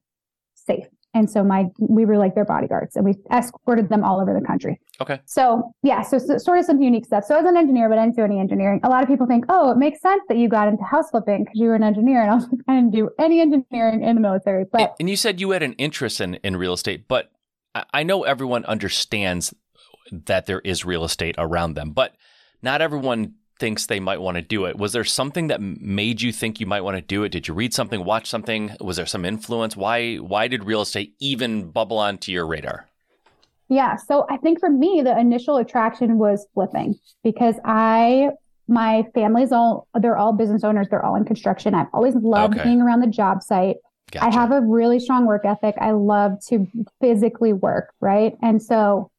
safe 0.55 0.85
and 1.19 1.29
so 1.29 1.43
my 1.43 1.65
we 1.77 2.05
were 2.05 2.17
like 2.17 2.33
their 2.33 2.45
bodyguards 2.45 2.95
and 2.95 3.05
we 3.05 3.13
escorted 3.31 3.89
them 3.89 4.03
all 4.03 4.19
over 4.21 4.33
the 4.33 4.45
country. 4.45 4.79
Okay. 5.01 5.19
So 5.25 5.71
yeah, 5.83 6.01
so, 6.01 6.17
so 6.17 6.37
sort 6.37 6.59
of 6.59 6.65
some 6.65 6.81
unique 6.81 7.05
stuff. 7.05 7.25
So 7.25 7.35
I 7.35 7.41
was 7.41 7.49
an 7.49 7.57
engineer, 7.57 7.89
but 7.89 7.97
I 7.97 8.05
didn't 8.05 8.15
do 8.15 8.23
any 8.23 8.39
engineering. 8.39 8.79
A 8.83 8.89
lot 8.89 9.03
of 9.03 9.09
people 9.09 9.27
think, 9.27 9.45
oh, 9.49 9.71
it 9.71 9.77
makes 9.77 10.01
sense 10.01 10.23
that 10.29 10.37
you 10.37 10.49
got 10.49 10.67
into 10.67 10.83
house 10.83 11.09
flipping 11.11 11.43
because 11.43 11.59
you 11.59 11.67
were 11.67 11.75
an 11.75 11.83
engineer. 11.83 12.21
And 12.21 12.31
I 12.31 12.35
was 12.35 12.47
like, 12.47 12.61
I 12.67 12.75
didn't 12.75 12.91
do 12.91 13.09
any 13.19 13.41
engineering 13.41 14.03
in 14.03 14.15
the 14.15 14.21
military. 14.21 14.65
But 14.71 14.95
and 14.99 15.09
you 15.09 15.15
said 15.15 15.39
you 15.39 15.51
had 15.51 15.61
an 15.61 15.73
interest 15.73 16.21
in, 16.21 16.35
in 16.35 16.55
real 16.55 16.73
estate, 16.73 17.07
but 17.07 17.31
I 17.93 18.03
know 18.03 18.23
everyone 18.23 18.65
understands 18.65 19.53
that 20.11 20.47
there 20.47 20.59
is 20.61 20.85
real 20.85 21.03
estate 21.03 21.35
around 21.37 21.75
them, 21.75 21.91
but 21.91 22.15
not 22.61 22.81
everyone 22.81 23.35
thinks 23.59 23.85
they 23.85 23.99
might 23.99 24.21
want 24.21 24.35
to 24.35 24.41
do 24.41 24.65
it. 24.65 24.77
Was 24.77 24.93
there 24.93 25.03
something 25.03 25.47
that 25.47 25.61
made 25.61 26.21
you 26.21 26.31
think 26.31 26.59
you 26.59 26.65
might 26.65 26.81
want 26.81 26.95
to 26.95 27.01
do 27.01 27.23
it? 27.23 27.29
Did 27.29 27.47
you 27.47 27.53
read 27.53 27.73
something, 27.73 28.03
watch 28.03 28.27
something? 28.27 28.75
Was 28.79 28.97
there 28.97 29.05
some 29.05 29.25
influence? 29.25 29.75
Why 29.75 30.15
why 30.15 30.47
did 30.47 30.63
real 30.63 30.81
estate 30.81 31.13
even 31.19 31.69
bubble 31.69 31.97
onto 31.97 32.31
your 32.31 32.47
radar? 32.47 32.87
Yeah, 33.67 33.97
so 33.97 34.25
I 34.29 34.37
think 34.37 34.59
for 34.59 34.69
me 34.69 35.01
the 35.03 35.17
initial 35.17 35.57
attraction 35.57 36.17
was 36.17 36.47
flipping 36.53 36.97
because 37.23 37.55
I 37.65 38.31
my 38.67 39.03
family's 39.13 39.51
all 39.51 39.87
they're 39.99 40.17
all 40.17 40.33
business 40.33 40.63
owners, 40.63 40.87
they're 40.89 41.05
all 41.05 41.15
in 41.15 41.25
construction. 41.25 41.75
I've 41.75 41.87
always 41.93 42.15
loved 42.15 42.55
okay. 42.55 42.63
being 42.63 42.81
around 42.81 43.01
the 43.01 43.07
job 43.07 43.43
site. 43.43 43.77
Gotcha. 44.11 44.25
I 44.25 44.33
have 44.33 44.51
a 44.51 44.61
really 44.61 44.99
strong 44.99 45.27
work 45.27 45.45
ethic. 45.45 45.75
I 45.79 45.91
love 45.91 46.39
to 46.47 46.67
physically 46.99 47.53
work, 47.53 47.93
right? 47.99 48.35
And 48.41 48.61
so 48.61 49.11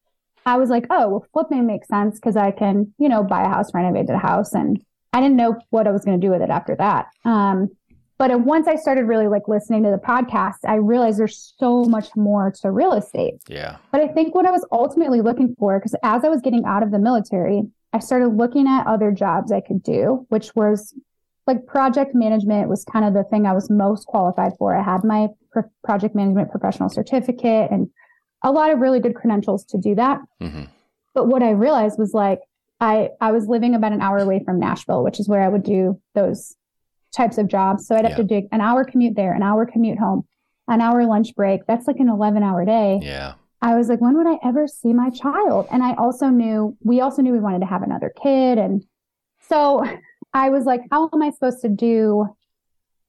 I 0.47 0.57
was 0.57 0.71
like, 0.71 0.87
oh, 0.91 1.09
well, 1.09 1.27
flipping 1.33 1.67
makes 1.67 1.89
sense 1.89 2.17
because 2.17 2.37
I 2.37 2.51
can, 2.51 2.93
you 2.99 3.09
know, 3.09 3.23
buy 3.23 3.43
a 3.43 3.49
house, 3.49 3.73
renovate 3.75 4.09
a 4.11 4.19
house. 4.19 4.55
And 4.55 4.83
I 5.13 5.21
didn't 5.21 5.37
know 5.37 5.59
what 5.71 5.87
I 5.87 5.91
was 5.91 6.05
going 6.05 6.21
to 6.21 6.27
do 6.27 6.33
with 6.33 6.43
it 6.43 6.51
after 6.51 6.75
that. 6.77 7.07
Um, 7.25 7.69
But 8.19 8.39
once 8.43 8.69
I 8.69 8.77
started 8.77 9.05
really 9.05 9.29
like 9.29 9.49
listening 9.49 9.83
to 9.85 9.91
the 9.91 9.97
podcast, 9.97 10.59
I 10.67 10.75
realized 10.75 11.19
there's 11.19 11.55
so 11.59 11.85
much 11.85 12.15
more 12.17 12.53
to 12.61 12.71
real 12.71 12.93
estate. 12.93 13.37
Yeah. 13.49 13.77
But 13.93 14.03
I 14.03 14.09
think 14.09 14.35
what 14.35 14.45
I 14.45 14.51
was 14.51 14.67
ultimately 14.71 15.23
looking 15.23 15.57
for, 15.59 15.79
because 15.79 15.95
as 16.03 16.23
I 16.23 16.29
was 16.29 16.43
getting 16.43 16.65
out 16.67 16.83
of 16.83 16.91
the 16.91 16.99
military, 16.99 17.63
I 17.95 17.99
started 17.99 18.37
looking 18.37 18.69
at 18.69 18.87
other 18.87 19.11
jobs 19.11 19.51
I 19.51 19.63
could 19.63 19.83
do, 19.83 20.27
which 20.29 20.55
was 20.55 20.95
like 21.47 21.65
project 21.67 22.15
management 22.15 22.69
was 22.69 22.85
kind 22.85 23.05
of 23.07 23.15
the 23.15 23.25
thing 23.25 23.47
I 23.47 23.55
was 23.55 23.71
most 23.71 24.07
qualified 24.07 24.53
for. 24.59 24.77
I 24.77 24.83
had 24.83 25.03
my 25.03 25.29
pro- 25.51 25.71
project 25.83 26.15
management 26.15 26.51
professional 26.51 26.91
certificate 26.91 27.71
and 27.71 27.89
a 28.43 28.51
lot 28.53 28.71
of 28.71 28.79
really 28.81 29.01
good 29.01 29.15
credentials 29.15 29.65
to 29.67 29.79
do 29.79 29.95
that. 29.97 30.21
hmm 30.41 30.65
But 31.15 31.27
what 31.29 31.43
I 31.43 31.51
realized 31.51 31.99
was 31.99 32.15
like 32.15 32.41
I 32.81 33.11
I 33.21 33.33
was 33.33 33.47
living 33.47 33.75
about 33.75 33.93
an 33.93 34.01
hour 34.01 34.19
away 34.19 34.43
from 34.45 34.59
Nashville, 34.59 35.03
which 35.05 35.21
is 35.21 35.29
where 35.29 35.43
I 35.43 35.49
would 35.49 35.63
do 35.63 36.01
those 36.15 36.57
types 37.15 37.39
of 37.39 37.49
jobs. 37.49 37.87
So 37.87 37.95
I'd 37.97 38.05
have 38.05 38.13
Yeah. 38.13 38.25
to 38.25 38.41
do 38.41 38.49
an 38.53 38.61
hour 38.61 38.85
commute 38.85 39.17
there, 39.17 39.33
an 39.33 39.43
hour 39.43 39.67
commute 39.67 39.99
home, 39.99 40.25
an 40.69 40.81
hour 40.81 41.05
lunch 41.05 41.35
break. 41.35 41.67
That's 41.67 41.87
like 41.87 41.99
an 41.99 42.09
11 42.09 42.43
hour 42.43 42.65
day. 42.65 43.01
Yeah. 43.03 43.35
I 43.61 43.75
was 43.77 43.89
like, 43.91 44.01
when 44.01 44.17
would 44.17 44.27
I 44.27 44.39
ever 44.43 44.67
see 44.67 44.93
my 44.95 45.11
child? 45.11 45.67
And 45.71 45.83
I 45.83 45.93
also 45.95 46.29
knew, 46.29 46.77
we 46.83 47.01
also 47.03 47.21
knew 47.21 47.33
we 47.33 47.41
wanted 47.41 47.59
to 47.61 47.67
have 47.67 47.83
another 47.83 48.11
kid. 48.23 48.57
And 48.57 48.85
so 49.49 49.85
I 50.33 50.49
was 50.49 50.65
like, 50.65 50.81
how 50.91 51.11
am 51.13 51.21
I 51.21 51.31
supposed 51.31 51.61
to 51.63 51.69
do? 51.69 52.27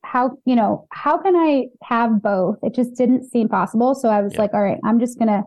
How, 0.03 0.37
you 0.45 0.55
know, 0.55 0.87
how 0.91 1.17
can 1.17 1.35
I 1.35 1.67
have 1.83 2.21
both? 2.21 2.57
It 2.63 2.73
just 2.73 2.95
didn't 2.95 3.29
seem 3.29 3.47
possible. 3.49 3.93
So 3.95 4.09
I 4.09 4.21
was 4.21 4.33
Yeah. 4.33 4.41
like, 4.41 4.53
all 4.53 4.63
right, 4.63 4.79
I'm 4.83 4.99
just 4.99 5.17
going 5.19 5.27
to 5.29 5.43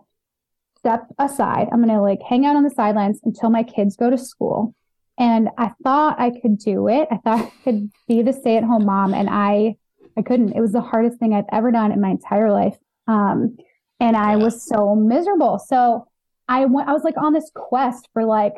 step 0.79 1.07
aside. 1.19 1.69
I'm 1.73 1.83
going 1.83 1.95
to 1.95 2.01
like 2.03 2.21
hang 2.29 2.47
out 2.47 2.57
on 2.57 2.63
the 2.63 2.71
sidelines 2.71 3.21
until 3.25 3.51
my 3.51 3.63
kids 3.63 3.97
go 3.97 4.11
to 4.11 4.19
school. 4.19 4.75
And 5.19 5.49
I 5.59 5.73
thought 5.83 6.21
I 6.21 6.31
could 6.31 6.59
do 6.59 6.89
it. 6.89 7.09
I 7.11 7.17
thought 7.19 7.39
I 7.47 7.53
could 7.65 7.91
be 8.07 8.23
the 8.23 8.33
stay 8.33 8.57
at 8.57 8.65
home 8.65 8.87
mom 8.87 9.15
and 9.15 9.29
I, 9.31 9.77
I 10.17 10.23
couldn't. 10.23 10.53
It 10.53 10.61
was 10.61 10.73
the 10.73 10.81
hardest 10.81 11.19
thing 11.19 11.35
I've 11.35 11.45
ever 11.53 11.71
done 11.71 11.93
in 11.93 12.01
my 12.01 12.11
entire 12.11 12.53
life. 12.53 12.77
Um, 13.09 13.57
and 14.01 14.17
I 14.17 14.33
Yeah. 14.33 14.45
was 14.45 14.65
so 14.65 14.95
miserable. 14.95 15.59
So 15.59 16.07
I 16.49 16.67
went, 16.67 16.89
I 16.89 16.93
was 16.93 17.05
like 17.05 17.17
on 17.17 17.33
this 17.33 17.51
quest 17.55 18.09
for 18.13 18.25
like 18.25 18.55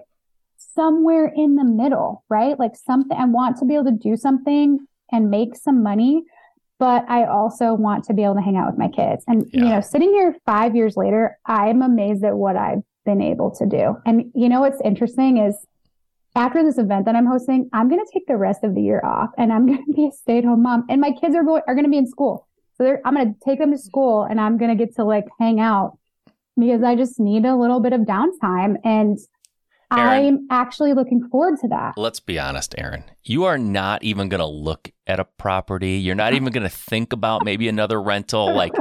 somewhere 0.57 1.33
in 1.35 1.57
the 1.57 1.65
middle, 1.65 2.25
right? 2.29 2.59
Like 2.59 2.76
something, 2.76 3.17
I 3.17 3.25
want 3.26 3.57
to 3.59 3.65
be 3.65 3.75
able 3.75 3.85
to 3.87 3.93
do 3.93 4.17
something 4.17 4.87
and 5.13 5.31
make 5.31 5.57
some 5.57 5.83
money, 5.83 6.25
but 6.79 7.05
I 7.09 7.25
also 7.25 7.75
want 7.75 8.05
to 8.05 8.15
be 8.15 8.23
able 8.23 8.35
to 8.35 8.43
hang 8.43 8.57
out 8.57 8.67
with 8.67 8.79
my 8.79 8.89
kids. 8.89 9.25
And, 9.27 9.47
you 9.53 9.65
know, 9.65 9.81
sitting 9.81 10.11
here 10.11 10.37
five 10.45 10.77
years 10.77 10.97
later, 10.97 11.39
I'm 11.47 11.83
amazed 11.83 12.25
at 12.25 12.35
what 12.35 12.57
I've 12.57 12.83
been 13.05 13.23
able 13.23 13.51
to 13.57 13.67
do. 13.67 13.97
And, 14.05 14.31
you 14.35 14.49
know, 14.49 14.61
what's 14.61 14.81
interesting 14.85 15.39
is 15.39 15.57
after 16.35 16.63
this 16.63 16.77
event 16.77 17.07
that 17.07 17.17
I'm 17.17 17.25
hosting, 17.27 17.71
I'm 17.73 17.89
going 17.89 18.05
to 18.05 18.11
take 18.13 18.27
the 18.27 18.37
rest 18.37 18.63
of 18.63 18.75
the 18.75 18.83
year 18.83 19.01
off 19.03 19.31
and 19.39 19.53
I'm 19.53 19.67
going 19.67 19.85
to 19.87 19.93
be 19.93 20.07
a 20.09 20.13
stay 20.13 20.39
at 20.39 20.45
home 20.45 20.63
mom 20.63 20.85
and 20.91 21.01
my 21.01 21.13
kids 21.13 21.35
are 21.35 21.45
going, 21.45 21.63
are 21.67 21.75
going 21.75 21.87
to 21.87 21.91
be 21.91 21.99
in 21.99 22.07
school. 22.07 22.47
So 22.77 22.85
they're, 22.85 23.01
I'm 23.07 23.15
going 23.15 23.35
to 23.35 23.41
take 23.43 23.59
them 23.59 23.73
to 23.73 23.79
school 23.79 24.25
and 24.25 24.39
I'm 24.39 24.59
going 24.59 24.77
to 24.77 24.85
get 24.85 24.97
to 24.97 25.05
like 25.05 25.25
hang 25.41 25.61
out 25.61 25.99
because 26.59 26.83
I 26.83 26.95
just 26.95 27.19
need 27.19 27.47
a 27.47 27.57
little 27.57 27.81
bit 27.81 27.95
of 27.95 28.03
downtime. 28.03 28.77
And 28.85 29.19
Erin. 29.91 30.27
I'm 30.27 30.47
actually 30.51 30.93
looking 30.93 31.27
forward 31.29 31.59
to 31.61 31.69
that. 31.69 31.95
Let's 31.97 32.21
be 32.21 32.39
honest, 32.39 32.75
Erin. 32.77 33.05
You 33.25 33.45
are 33.45 33.59
not 33.59 34.03
even 34.03 34.29
going 34.29 34.41
to 34.41 34.47
look 34.47 34.91
at 35.07 35.21
a 35.21 35.25
property. 35.25 35.93
You're 35.93 36.15
not 36.15 36.35
even 36.35 36.53
going 36.53 36.63
to 36.69 36.69
think 36.75 37.13
about 37.13 37.45
maybe 37.45 37.69
another 37.69 38.01
rental. 38.03 38.55
Like 38.55 38.73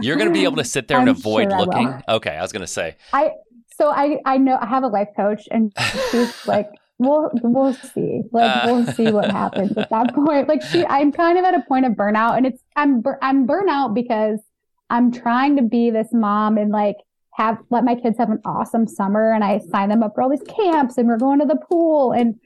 you're 0.00 0.16
going 0.16 0.28
to 0.28 0.32
be 0.34 0.44
able 0.44 0.56
to 0.56 0.64
sit 0.64 0.88
there 0.88 0.98
and 0.98 1.08
I'm 1.08 1.16
avoid 1.16 1.50
sure 1.50 1.54
I 1.58 1.60
looking. 1.60 2.02
Okay, 2.08 2.36
I 2.36 2.42
was 2.42 2.52
going 2.52 2.60
to 2.62 2.66
say. 2.66 2.96
I, 3.12 3.32
so 3.78 3.90
I, 3.90 4.18
I 4.24 4.38
know 4.38 4.58
I 4.60 4.66
have 4.66 4.84
a 4.84 4.88
life 4.88 5.08
coach 5.16 5.42
and 5.50 5.72
she's 6.10 6.46
like, 6.46 6.70
we'll, 6.98 7.30
we'll 7.42 7.74
see. 7.74 8.22
Like, 8.32 8.50
Uh. 8.50 8.62
we'll 8.66 8.86
see 8.94 9.10
what 9.10 9.30
happens 9.30 9.76
at 9.76 9.90
that 9.90 10.14
point. 10.14 10.48
Like 10.48 10.62
she, 10.62 10.86
I'm 10.86 11.12
kind 11.12 11.38
of 11.38 11.44
at 11.44 11.54
a 11.54 11.62
point 11.62 11.84
of 11.86 11.92
burnout 11.92 12.36
and 12.36 12.46
it's, 12.46 12.62
I'm, 12.76 13.02
I'm 13.20 13.46
burnout 13.46 13.94
because 13.94 14.40
I'm 14.88 15.10
trying 15.12 15.56
to 15.56 15.62
be 15.62 15.90
this 15.90 16.08
mom 16.12 16.58
and 16.58 16.70
like 16.70 16.96
have, 17.34 17.58
let 17.70 17.84
my 17.84 17.96
kids 17.96 18.16
have 18.18 18.30
an 18.30 18.40
awesome 18.44 18.86
summer 18.86 19.32
and 19.32 19.42
I 19.42 19.58
sign 19.70 19.88
them 19.88 20.02
up 20.02 20.12
for 20.14 20.22
all 20.22 20.30
these 20.30 20.44
camps 20.48 20.96
and 20.96 21.08
we're 21.08 21.18
going 21.18 21.40
to 21.40 21.44
the 21.46 21.56
pool 21.68 22.12
and 22.12 22.36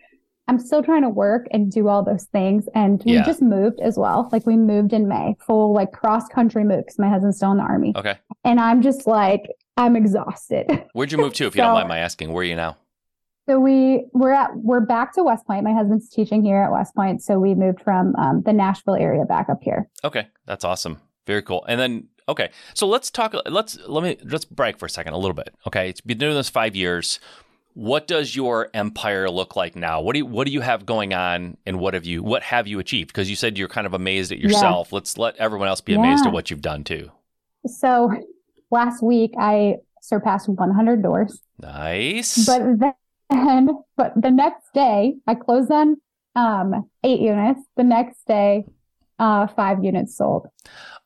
I'm 0.50 0.58
still 0.58 0.82
trying 0.82 1.02
to 1.02 1.08
work 1.08 1.46
and 1.52 1.70
do 1.70 1.86
all 1.86 2.02
those 2.02 2.24
things. 2.24 2.68
And 2.74 3.00
we 3.04 3.12
Yeah. 3.14 3.22
just 3.22 3.40
moved 3.40 3.78
as 3.80 3.96
well. 3.96 4.28
Like 4.32 4.46
we 4.46 4.56
moved 4.56 4.92
in 4.92 5.06
May, 5.06 5.36
full 5.46 5.72
like 5.72 5.92
cross 5.92 6.26
country 6.26 6.64
move 6.64 6.80
because 6.80 6.98
my 6.98 7.08
husband's 7.08 7.36
still 7.36 7.52
in 7.52 7.58
the 7.58 7.62
army. 7.62 7.92
Okay. 7.94 8.16
And 8.44 8.58
I'm 8.58 8.82
just 8.82 9.06
like, 9.06 9.42
I'm 9.76 9.94
exhausted. 9.94 10.66
Where'd 10.92 11.12
you 11.12 11.18
move 11.18 11.34
to 11.34 11.46
if 11.46 11.54
you 11.54 11.62
don't 11.62 11.72
mind 11.74 11.88
my 11.88 11.98
asking? 12.00 12.32
Where 12.32 12.40
are 12.40 12.44
you 12.44 12.56
now? 12.56 12.76
So 13.48 13.60
we 13.60 14.06
we're 14.12 14.32
at 14.32 14.50
we're 14.56 14.80
back 14.80 15.14
to 15.14 15.22
West 15.22 15.46
Point. 15.46 15.62
My 15.62 15.72
husband's 15.72 16.08
teaching 16.10 16.42
here 16.44 16.56
at 16.62 16.72
West 16.72 16.96
Point, 16.96 17.22
so 17.22 17.38
we 17.38 17.54
moved 17.54 17.80
from 17.82 18.14
um, 18.16 18.42
the 18.42 18.52
Nashville 18.52 18.96
area 18.96 19.24
back 19.24 19.48
up 19.48 19.62
here. 19.62 19.88
Okay, 20.04 20.26
that's 20.46 20.64
awesome. 20.64 21.00
Very 21.28 21.42
cool. 21.42 21.64
And 21.68 21.80
then 21.80 22.08
okay, 22.28 22.50
so 22.74 22.86
let's 22.88 23.08
talk. 23.10 23.34
Let's 23.46 23.78
let 23.86 24.02
me 24.02 24.16
let's 24.24 24.44
break 24.44 24.78
for 24.78 24.86
a 24.86 24.90
second, 24.90 25.12
a 25.14 25.16
little 25.18 25.34
bit. 25.34 25.54
Okay, 25.66 25.88
it's 25.88 26.00
been 26.00 26.18
doing 26.18 26.34
this 26.34 26.48
five 26.50 26.74
years. 26.74 27.20
What 27.74 28.06
does 28.06 28.34
your 28.34 28.68
empire 28.74 29.30
look 29.30 29.54
like 29.56 29.76
now? 29.76 30.00
What 30.00 30.12
do 30.14 30.18
you 30.18 30.26
what 30.26 30.46
do 30.46 30.52
you 30.52 30.60
have 30.60 30.84
going 30.86 31.14
on, 31.14 31.56
and 31.66 31.78
what 31.78 31.94
have 31.94 32.04
you 32.04 32.22
what 32.22 32.42
have 32.42 32.66
you 32.66 32.78
achieved? 32.78 33.08
Because 33.08 33.30
you 33.30 33.36
said 33.36 33.56
you're 33.56 33.68
kind 33.68 33.86
of 33.86 33.94
amazed 33.94 34.32
at 34.32 34.38
yourself. 34.38 34.92
Let's 34.92 35.16
let 35.16 35.36
everyone 35.36 35.68
else 35.68 35.80
be 35.80 35.94
amazed 35.94 36.24
Yeah. 36.24 36.28
at 36.28 36.34
what 36.34 36.50
you've 36.50 36.62
done 36.62 36.84
too. 36.84 37.10
So 37.66 38.10
last 38.70 39.02
week 39.02 39.32
I 39.38 39.76
surpassed 40.02 40.48
100 40.48 41.02
doors, 41.02 41.40
Nice. 41.60 42.46
but 42.46 42.62
then 43.30 43.68
but 43.96 44.12
the 44.20 44.30
next 44.30 44.72
day 44.74 45.14
I 45.26 45.34
closed 45.36 45.70
on 45.70 45.96
um, 46.36 46.88
eight 47.04 47.20
units. 47.20 47.60
The 47.76 47.84
next 47.84 48.26
day, 48.26 48.64
uh, 49.18 49.46
five 49.48 49.84
units 49.84 50.16
sold. 50.16 50.46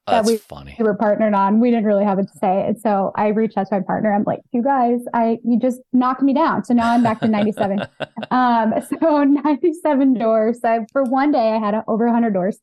That's 0.07 0.29
we- 0.29 0.37
funny. 0.37 0.75
we 0.79 0.85
were 0.85 0.95
partnered 0.95 1.35
on. 1.35 1.61
We 1.61 1.71
didn't 1.71 1.87
really 1.87 2.05
have 2.05 2.19
a 2.19 2.27
say. 2.41 2.67
And 2.67 2.79
so 2.79 3.13
I 3.17 3.29
reached 3.29 3.57
out 3.57 3.69
to 3.69 3.77
my 3.77 3.81
partner. 3.81 4.13
I'm 4.13 4.25
like, 4.25 4.41
you 4.53 4.63
guys, 4.63 5.01
I 5.15 5.39
you 5.45 5.59
just 5.59 5.81
knocked 5.93 6.23
me 6.23 6.35
down. 6.35 6.65
So 6.65 6.75
now 6.75 6.93
I'm 6.93 7.03
back 7.03 7.21
to 7.21 7.29
97. 7.29 7.81
um, 8.31 8.75
so 9.01 9.25
97 9.25 10.15
doors. 10.15 10.61
So 10.61 10.85
for 10.93 11.05
one 11.05 11.33
day 11.33 11.53
I 11.53 11.59
had 11.59 11.83
over 11.89 12.05
100 12.05 12.35
doors. 12.35 12.59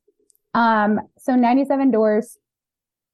Um, 0.54 1.00
so 1.18 1.34
97 1.34 1.90
doors. 1.90 2.38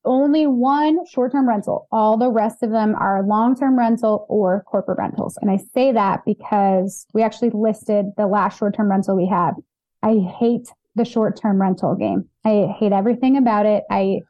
Only 0.04 0.46
one 0.46 1.04
short-term 1.06 1.48
rental. 1.48 1.86
All 1.90 2.16
the 2.16 2.30
rest 2.30 2.62
of 2.62 2.70
them 2.70 2.94
are 2.94 3.22
long-term 3.26 3.78
rental 3.78 4.26
or 4.28 4.62
corporate 4.62 4.98
rentals. 4.98 5.36
And 5.42 5.50
I 5.50 5.58
say 5.74 5.92
that 5.92 6.24
because 6.24 7.04
we 7.12 7.22
actually 7.22 7.50
listed 7.50 8.06
the 8.16 8.26
last 8.26 8.58
short-term 8.58 8.90
rental 8.90 9.16
we 9.16 9.26
had. 9.26 9.52
I 10.02 10.18
hate 10.38 10.68
the 10.94 11.04
short-term 11.04 11.60
rental 11.60 11.94
game. 11.94 12.28
I 12.48 12.72
hate 12.78 12.92
everything 12.92 13.36
about 13.36 13.66
it. 13.66 13.84
I 13.90 14.20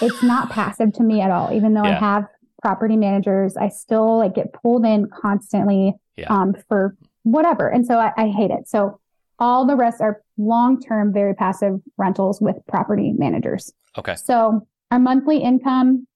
it's 0.00 0.22
not 0.22 0.50
passive 0.58 0.92
to 0.94 1.02
me 1.02 1.20
at 1.20 1.30
all. 1.30 1.52
Even 1.52 1.74
though 1.74 1.82
I 1.84 1.92
have 1.92 2.24
property 2.62 2.96
managers, 2.96 3.56
I 3.56 3.68
still 3.68 4.18
like 4.18 4.34
get 4.34 4.52
pulled 4.52 4.84
in 4.84 5.08
constantly 5.10 5.94
Yeah. 6.16 6.32
um, 6.32 6.54
for 6.68 6.96
whatever. 7.22 7.68
And 7.68 7.86
so 7.86 7.98
I, 7.98 8.12
I 8.16 8.28
hate 8.28 8.50
it. 8.50 8.68
So 8.68 8.98
all 9.38 9.66
the 9.66 9.76
rest 9.76 10.00
are 10.00 10.22
long-term, 10.38 11.12
very 11.12 11.34
passive 11.34 11.80
rentals 11.96 12.40
with 12.40 12.56
property 12.66 13.12
managers. 13.16 13.72
Okay. 13.96 14.16
So 14.16 14.66
our 14.90 14.98
monthly 14.98 15.38
income 15.38 16.06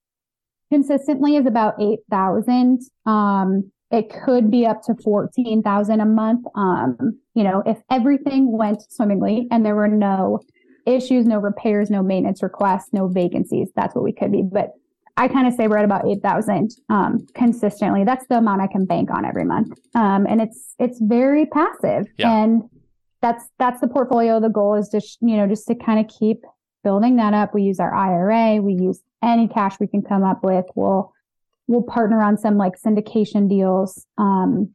consistently 0.73 1.37
is 1.37 1.47
about 1.47 1.75
8,000. 1.81 2.81
Um, 3.07 3.71
it 3.91 4.11
could 4.25 4.51
be 4.51 4.65
up 4.67 4.83
to 4.85 4.95
14,000 4.95 6.01
a 6.01 6.07
month. 6.07 6.47
Um, 6.55 7.21
you 7.35 7.45
know, 7.45 7.63
if 7.67 7.79
everything 7.91 8.51
went 8.57 8.83
swimmingly 8.91 9.47
and 9.51 9.65
there 9.67 9.75
were 9.77 9.89
no 9.89 10.41
issues, 10.87 11.27
no 11.27 11.39
repairs, 11.39 11.91
no 11.91 12.03
maintenance 12.03 12.43
requests, 12.43 12.93
no 12.93 13.09
vacancies, 13.09 13.69
that's 13.75 13.95
what 13.95 14.05
we 14.05 14.13
could 14.13 14.33
be. 14.33 14.43
But 14.43 14.73
I 15.17 15.29
kind 15.29 15.47
of 15.47 15.53
say 15.55 15.69
we're 15.69 15.77
at 15.79 15.85
about 15.85 16.07
8,000, 16.07 16.71
um, 16.89 17.27
consistently. 17.35 18.03
That's 18.05 18.27
the 18.29 18.39
amount 18.39 18.63
I 18.63 18.67
can 18.67 18.87
bank 18.87 19.11
on 19.11 19.25
every 19.25 19.45
month. 19.45 19.79
Um, 19.95 20.27
and 20.27 20.41
it's, 20.41 20.75
it's 20.79 20.99
very 21.01 21.47
passive 21.47 22.07
Yeah. 22.17 22.33
and 22.33 22.63
that's, 23.21 23.45
that's 23.59 23.81
the 23.81 23.89
portfolio. 23.89 24.41
The 24.41 24.49
goal 24.49 24.75
is 24.75 24.89
just, 24.89 25.19
you 25.21 25.37
know, 25.37 25.47
just 25.47 25.67
to 25.69 25.75
kind 25.75 26.01
of 26.01 26.11
keep 26.19 26.39
building 26.83 27.17
that 27.17 27.35
up. 27.35 27.55
We 27.55 27.63
use 27.63 27.79
our 27.79 27.95
IRA. 27.95 28.61
We 28.63 28.73
use 28.73 29.01
any 29.23 29.49
cash 29.49 29.79
we 29.79 29.87
can 29.87 30.03
come 30.03 30.25
up 30.25 30.43
with. 30.43 30.65
We'll, 30.75 31.13
we'll 31.69 31.83
partner 31.83 32.23
on 32.23 32.37
some 32.39 32.57
like 32.57 32.73
syndication 32.81 33.49
deals. 33.49 34.05
Um, 34.19 34.75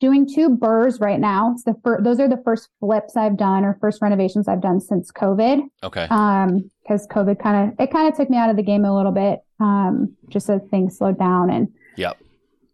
doing 0.00 0.26
two 0.26 0.48
BRRRRs 0.56 1.00
right 1.00 1.20
now. 1.20 1.52
It's 1.52 1.64
the 1.64 1.74
fir- 1.84 2.00
those 2.02 2.18
are 2.20 2.28
the 2.28 2.40
first 2.44 2.68
flips 2.80 3.16
I've 3.16 3.36
done 3.36 3.64
or 3.64 3.76
first 3.80 4.00
renovations 4.02 4.48
I've 4.48 4.62
done 4.62 4.80
since 4.80 5.12
COVID. 5.12 5.60
Okay. 5.82 6.06
Um, 6.10 6.70
cause 6.88 7.06
COVID 7.06 7.38
kind 7.38 7.70
of, 7.72 7.78
it 7.80 7.90
kind 7.92 8.08
of 8.08 8.16
took 8.16 8.30
me 8.30 8.36
out 8.38 8.50
of 8.50 8.56
the 8.56 8.62
game 8.62 8.84
a 8.84 8.94
little 8.96 9.12
bit. 9.12 9.40
Um, 9.60 10.16
just 10.28 10.48
as 10.48 10.62
things 10.70 10.96
slowed 10.96 11.18
down 11.18 11.50
and 11.50 11.68
Yep. 11.98 12.16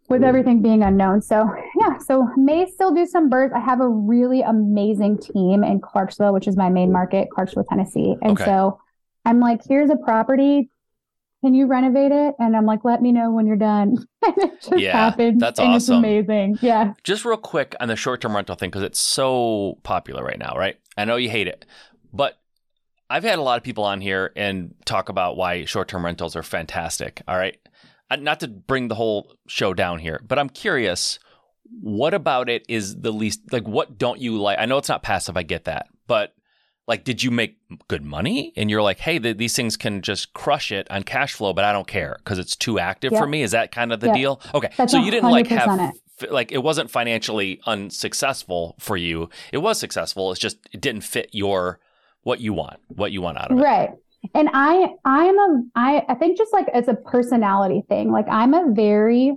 with 0.08 0.22
everything 0.22 0.62
being 0.62 0.84
unknown. 0.84 1.20
So 1.20 1.50
yeah, 1.80 1.98
so 1.98 2.28
may 2.36 2.70
still 2.70 2.94
do 2.94 3.04
some 3.06 3.28
BRRRRs. 3.28 3.52
I 3.52 3.58
have 3.60 3.80
a 3.80 3.88
really 3.88 4.42
amazing 4.42 5.18
team 5.18 5.64
in 5.64 5.80
Clarksville, 5.80 6.32
which 6.32 6.46
is 6.46 6.56
my 6.56 6.68
main 6.68 6.92
market, 6.92 7.28
Clarksville, 7.30 7.64
Tennessee. 7.64 8.16
And 8.22 8.32
Okay. 8.32 8.44
so 8.44 8.78
I'm 9.24 9.40
like, 9.40 9.62
here's 9.68 9.90
a 9.90 9.96
property. 9.96 10.70
Can 11.46 11.54
you 11.54 11.66
renovate 11.68 12.10
it? 12.10 12.34
And 12.40 12.56
I'm 12.56 12.66
like, 12.66 12.84
let 12.84 13.00
me 13.00 13.12
know 13.12 13.30
when 13.30 13.46
you're 13.46 13.54
done. 13.54 14.04
and 14.26 14.34
it 14.38 14.60
just 14.60 14.78
Yeah, 14.78 14.90
happened. 14.92 15.40
that's 15.40 15.60
and 15.60 15.68
awesome. 15.68 16.04
It's 16.04 16.26
amazing. 16.28 16.58
Yeah. 16.60 16.94
Just 17.04 17.24
real 17.24 17.36
quick 17.36 17.76
on 17.78 17.86
the 17.86 17.94
short 17.94 18.20
term 18.20 18.34
rental 18.34 18.56
thing, 18.56 18.68
because 18.70 18.82
it's 18.82 18.98
so 18.98 19.78
popular 19.84 20.24
right 20.24 20.40
now, 20.40 20.54
right? 20.56 20.76
I 20.96 21.04
know 21.04 21.14
you 21.14 21.30
hate 21.30 21.46
it, 21.46 21.64
but 22.12 22.36
I've 23.08 23.22
had 23.22 23.38
a 23.38 23.42
lot 23.42 23.58
of 23.58 23.62
people 23.62 23.84
on 23.84 24.00
here 24.00 24.32
and 24.34 24.74
talk 24.86 25.08
about 25.08 25.36
why 25.36 25.66
short 25.66 25.86
term 25.86 26.04
rentals 26.04 26.34
are 26.34 26.42
fantastic. 26.42 27.22
All 27.28 27.36
right. 27.36 27.56
Not 28.18 28.40
to 28.40 28.48
bring 28.48 28.88
the 28.88 28.96
whole 28.96 29.32
show 29.46 29.72
down 29.72 30.00
here, 30.00 30.20
but 30.26 30.38
I'm 30.40 30.48
curious 30.48 31.20
what 31.80 32.12
about 32.14 32.48
it 32.48 32.64
is 32.68 32.96
the 32.96 33.12
least 33.12 33.52
like 33.52 33.68
what 33.68 33.98
don't 33.98 34.20
you 34.20 34.40
like? 34.40 34.58
I 34.58 34.66
know 34.66 34.78
it's 34.78 34.88
not 34.88 35.04
passive, 35.04 35.36
I 35.36 35.44
get 35.44 35.66
that. 35.66 35.86
But 36.08 36.34
like 36.88 37.02
did 37.04 37.22
you 37.22 37.30
make 37.30 37.58
good 37.88 38.04
money 38.04 38.52
and 38.56 38.70
you're 38.70 38.82
like, 38.82 38.98
"Hey, 38.98 39.18
the, 39.18 39.32
these 39.32 39.56
things 39.56 39.76
can 39.76 40.02
just 40.02 40.32
crush 40.34 40.70
it 40.70 40.88
on 40.90 41.02
cash 41.02 41.32
flow, 41.34 41.52
but 41.52 41.64
I 41.64 41.72
don't 41.72 41.86
care 41.88 42.16
because 42.18 42.38
it's 42.38 42.54
too 42.56 42.78
active 42.78 43.12
Yeah. 43.12 43.18
for 43.20 43.26
me." 43.26 43.42
Is 43.42 43.50
that 43.52 43.72
kind 43.72 43.92
of 43.92 44.00
the 44.00 44.08
Yeah. 44.08 44.14
deal? 44.14 44.40
Okay. 44.54 44.68
That's 44.76 44.92
so 44.92 44.98
you 44.98 45.10
didn't 45.10 45.30
like 45.30 45.46
100% 45.48 45.80
have 45.80 45.94
it. 46.22 46.32
like 46.32 46.52
it 46.52 46.62
wasn't 46.62 46.90
financially 46.90 47.60
unsuccessful 47.66 48.76
for 48.78 48.96
you. 48.96 49.28
It 49.52 49.58
was 49.58 49.78
successful. 49.78 50.30
It's 50.30 50.40
just 50.40 50.58
it 50.72 50.80
didn't 50.80 51.02
fit 51.02 51.30
your 51.32 51.78
what 52.22 52.40
you 52.40 52.52
want, 52.52 52.78
what 52.88 53.12
you 53.12 53.20
want 53.22 53.38
out 53.38 53.50
of 53.50 53.58
it. 53.58 53.62
Right. 53.62 53.90
And 54.34 54.48
I 54.52 54.88
I'm 55.04 55.38
a 55.38 55.62
I 55.74 56.04
I 56.08 56.14
think 56.14 56.38
just 56.38 56.52
like 56.52 56.68
it's 56.72 56.88
a 56.88 56.94
personality 56.94 57.82
thing. 57.88 58.10
Like 58.12 58.26
I'm 58.28 58.54
a 58.54 58.72
very 58.72 59.34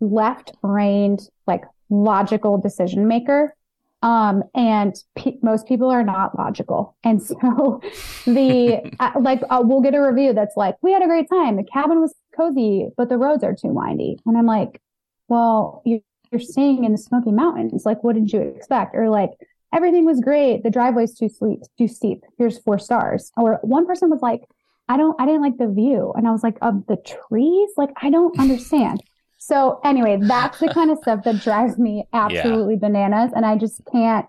left-brained, 0.00 1.28
like 1.46 1.62
logical 1.90 2.58
decision 2.58 3.06
maker. 3.06 3.54
Um, 4.02 4.42
and 4.54 4.94
pe- 5.16 5.38
most 5.42 5.66
people 5.66 5.88
are 5.88 6.02
not 6.02 6.36
logical. 6.36 6.96
And 7.04 7.22
so 7.22 7.80
the, 8.26 8.92
uh, 8.98 9.12
like, 9.20 9.42
uh, 9.48 9.62
we'll 9.64 9.80
get 9.80 9.94
a 9.94 10.02
review 10.02 10.32
that's 10.32 10.56
like, 10.56 10.76
we 10.82 10.92
had 10.92 11.02
a 11.02 11.06
great 11.06 11.28
time. 11.30 11.56
The 11.56 11.64
cabin 11.64 12.00
was 12.00 12.14
cozy, 12.36 12.88
but 12.96 13.08
the 13.08 13.16
roads 13.16 13.44
are 13.44 13.54
too 13.54 13.68
windy. 13.68 14.18
And 14.26 14.36
I'm 14.36 14.46
like, 14.46 14.80
well, 15.28 15.82
you, 15.86 16.02
you're 16.32 16.40
staying 16.40 16.84
in 16.84 16.92
the 16.92 16.98
Smoky 16.98 17.30
Mountains. 17.30 17.84
Like, 17.86 18.02
what 18.02 18.16
did 18.16 18.32
you 18.32 18.40
expect? 18.40 18.94
Or 18.94 19.08
like, 19.08 19.30
everything 19.72 20.04
was 20.04 20.20
great. 20.20 20.62
The 20.62 20.70
driveway's 20.70 21.14
too 21.14 21.28
steep, 21.28 21.60
too 21.78 21.88
steep. 21.88 22.24
Here's 22.38 22.58
four 22.58 22.78
stars. 22.78 23.30
Or 23.36 23.60
one 23.62 23.86
person 23.86 24.10
was 24.10 24.20
like, 24.20 24.42
I 24.88 24.96
don't, 24.96 25.18
I 25.20 25.26
didn't 25.26 25.42
like 25.42 25.58
the 25.58 25.68
view. 25.68 26.12
And 26.16 26.26
I 26.26 26.32
was 26.32 26.42
like, 26.42 26.58
of 26.60 26.86
the 26.86 26.96
trees? 26.96 27.70
Like, 27.76 27.90
I 28.02 28.10
don't 28.10 28.38
understand. 28.38 29.02
So 29.44 29.80
anyway, 29.84 30.18
that's 30.20 30.60
the 30.60 30.68
kind 30.68 30.88
of 30.92 30.98
stuff 30.98 31.24
that 31.24 31.40
drives 31.40 31.76
me 31.76 32.06
absolutely 32.12 32.76
bananas. 32.76 33.32
And 33.34 33.44
I 33.44 33.56
just 33.56 33.82
can't, 33.90 34.28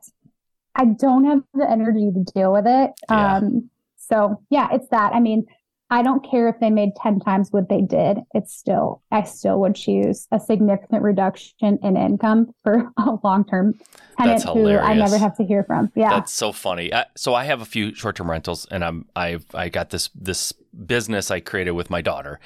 I 0.76 0.86
don't 0.86 1.26
have 1.26 1.44
the 1.54 1.70
energy 1.70 2.10
to 2.12 2.32
deal 2.34 2.52
with 2.52 2.66
it. 2.66 2.92
Yeah. 3.12 3.36
Um, 3.36 3.70
so 3.98 4.42
yeah, 4.50 4.70
it's 4.72 4.88
that. 4.90 5.14
I 5.14 5.20
mean, 5.20 5.46
I 5.92 6.02
don't 6.02 6.28
care 6.28 6.50
if 6.50 6.60
they 6.60 6.72
made 6.72 6.96
10 6.96 7.20
times 7.20 7.52
what 7.52 7.70
they 7.70 7.82
did. 7.82 8.22
It's 8.34 8.56
still, 8.56 9.04
I 9.12 9.22
still 9.22 9.60
would 9.60 9.76
choose 9.76 10.28
a 10.32 10.40
significant 10.40 11.04
reduction 11.04 11.78
in 11.84 11.96
income 11.96 12.52
for 12.64 12.92
a 12.98 13.20
long-term 13.24 13.80
tenant 14.18 14.40
That's 14.40 14.44
who 14.46 14.68
I 14.68 14.96
never 14.96 15.20
have 15.20 15.38
to 15.38 15.44
hear 15.44 15.64
from. 15.64 15.92
Yeah. 15.94 16.10
That's 16.10 16.34
so 16.34 16.52
funny. 16.52 16.92
I, 16.92 17.06
so 17.16 17.36
I 17.36 17.44
have 17.44 17.62
a 17.62 17.66
few 17.66 17.94
short-term 17.94 18.32
rentals, 18.32 18.66
and 18.72 18.84
I'm 18.84 19.06
I've 19.16 19.46
I 19.54 19.70
got 19.70 19.92
this 19.92 20.10
this 20.16 20.54
business 20.88 21.30
I 21.30 21.40
created 21.40 21.72
with 21.72 21.92
my 21.92 22.02
daughter, 22.02 22.40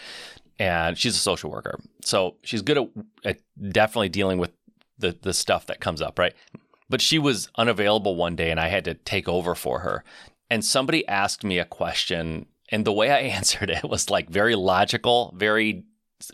and 0.60 0.98
she's 0.98 1.16
a 1.16 1.20
social 1.20 1.52
worker, 1.52 1.80
so 2.04 2.36
she's 2.44 2.62
good 2.62 2.78
at, 2.78 2.90
at 3.24 3.40
definitely 3.72 4.10
dealing 4.10 4.38
with 4.38 4.52
the 4.98 5.18
the 5.22 5.34
stuff 5.34 5.66
that 5.68 5.80
comes 5.80 6.02
up, 6.02 6.18
right? 6.20 6.34
But 6.90 7.02
she 7.02 7.20
was 7.20 7.50
unavailable 7.56 8.16
one 8.16 8.36
day, 8.36 8.50
and 8.50 8.60
I 8.60 8.68
had 8.68 8.86
to 8.86 8.94
take 8.94 9.28
over 9.28 9.56
for 9.56 9.80
her. 9.80 10.04
And 10.50 10.64
somebody 10.64 11.06
asked 11.08 11.44
me 11.44 11.60
a 11.60 11.66
question, 11.66 12.46
and 12.70 12.86
the 12.86 12.94
way 12.94 13.12
I 13.12 13.20
answered 13.36 13.70
it 13.70 13.84
was 13.84 14.10
like 14.10 14.30
very 14.30 14.56
logical, 14.56 15.34
very 15.36 15.84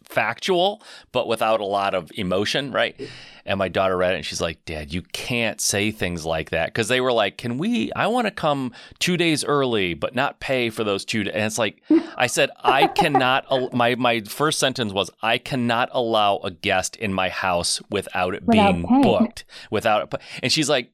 factual, 0.04 0.82
but 1.12 1.28
without 1.28 1.60
a 1.60 1.66
lot 1.66 1.94
of 1.94 2.12
emotion, 2.16 2.72
right? 2.72 3.00
And 3.46 3.60
my 3.60 3.68
daughter 3.68 3.98
read 3.98 4.14
it 4.14 4.18
and 4.18 4.26
she's 4.26 4.40
like, 4.40 4.64
Dad, 4.64 4.94
you 4.94 5.02
can't 5.02 5.60
say 5.60 5.92
things 5.92 6.26
like 6.26 6.52
that. 6.52 6.68
Because 6.68 6.88
they 6.88 7.02
were 7.02 7.12
like, 7.12 7.38
Can 7.38 7.58
we, 7.58 7.92
I 7.94 8.08
want 8.08 8.26
to 8.28 8.32
come 8.32 8.72
two 9.00 9.18
days 9.18 9.44
early, 9.44 9.94
but 9.94 10.16
not 10.16 10.40
pay 10.40 10.70
for 10.70 10.84
those 10.86 11.04
two 11.04 11.26
days. 11.26 11.34
And 11.34 11.44
it's 11.44 11.58
like, 11.58 11.82
I 12.16 12.28
said, 12.28 12.52
I 12.64 12.88
cannot, 12.96 13.46
al- 13.52 13.70
my, 13.74 13.96
my 13.96 14.22
first 14.22 14.60
sentence 14.60 14.94
was, 14.94 15.10
I 15.22 15.38
cannot 15.38 15.90
allow 15.92 16.38
a 16.38 16.52
guest 16.52 16.96
in 16.96 17.14
my 17.14 17.28
house 17.28 17.82
without 17.90 18.34
it 18.34 18.44
Without 18.46 18.72
being 18.74 18.88
paying. 18.88 19.02
booked. 19.02 19.44
Without 19.70 20.14
it. 20.14 20.22
And 20.42 20.52
she's 20.52 20.70
like, 20.70 20.93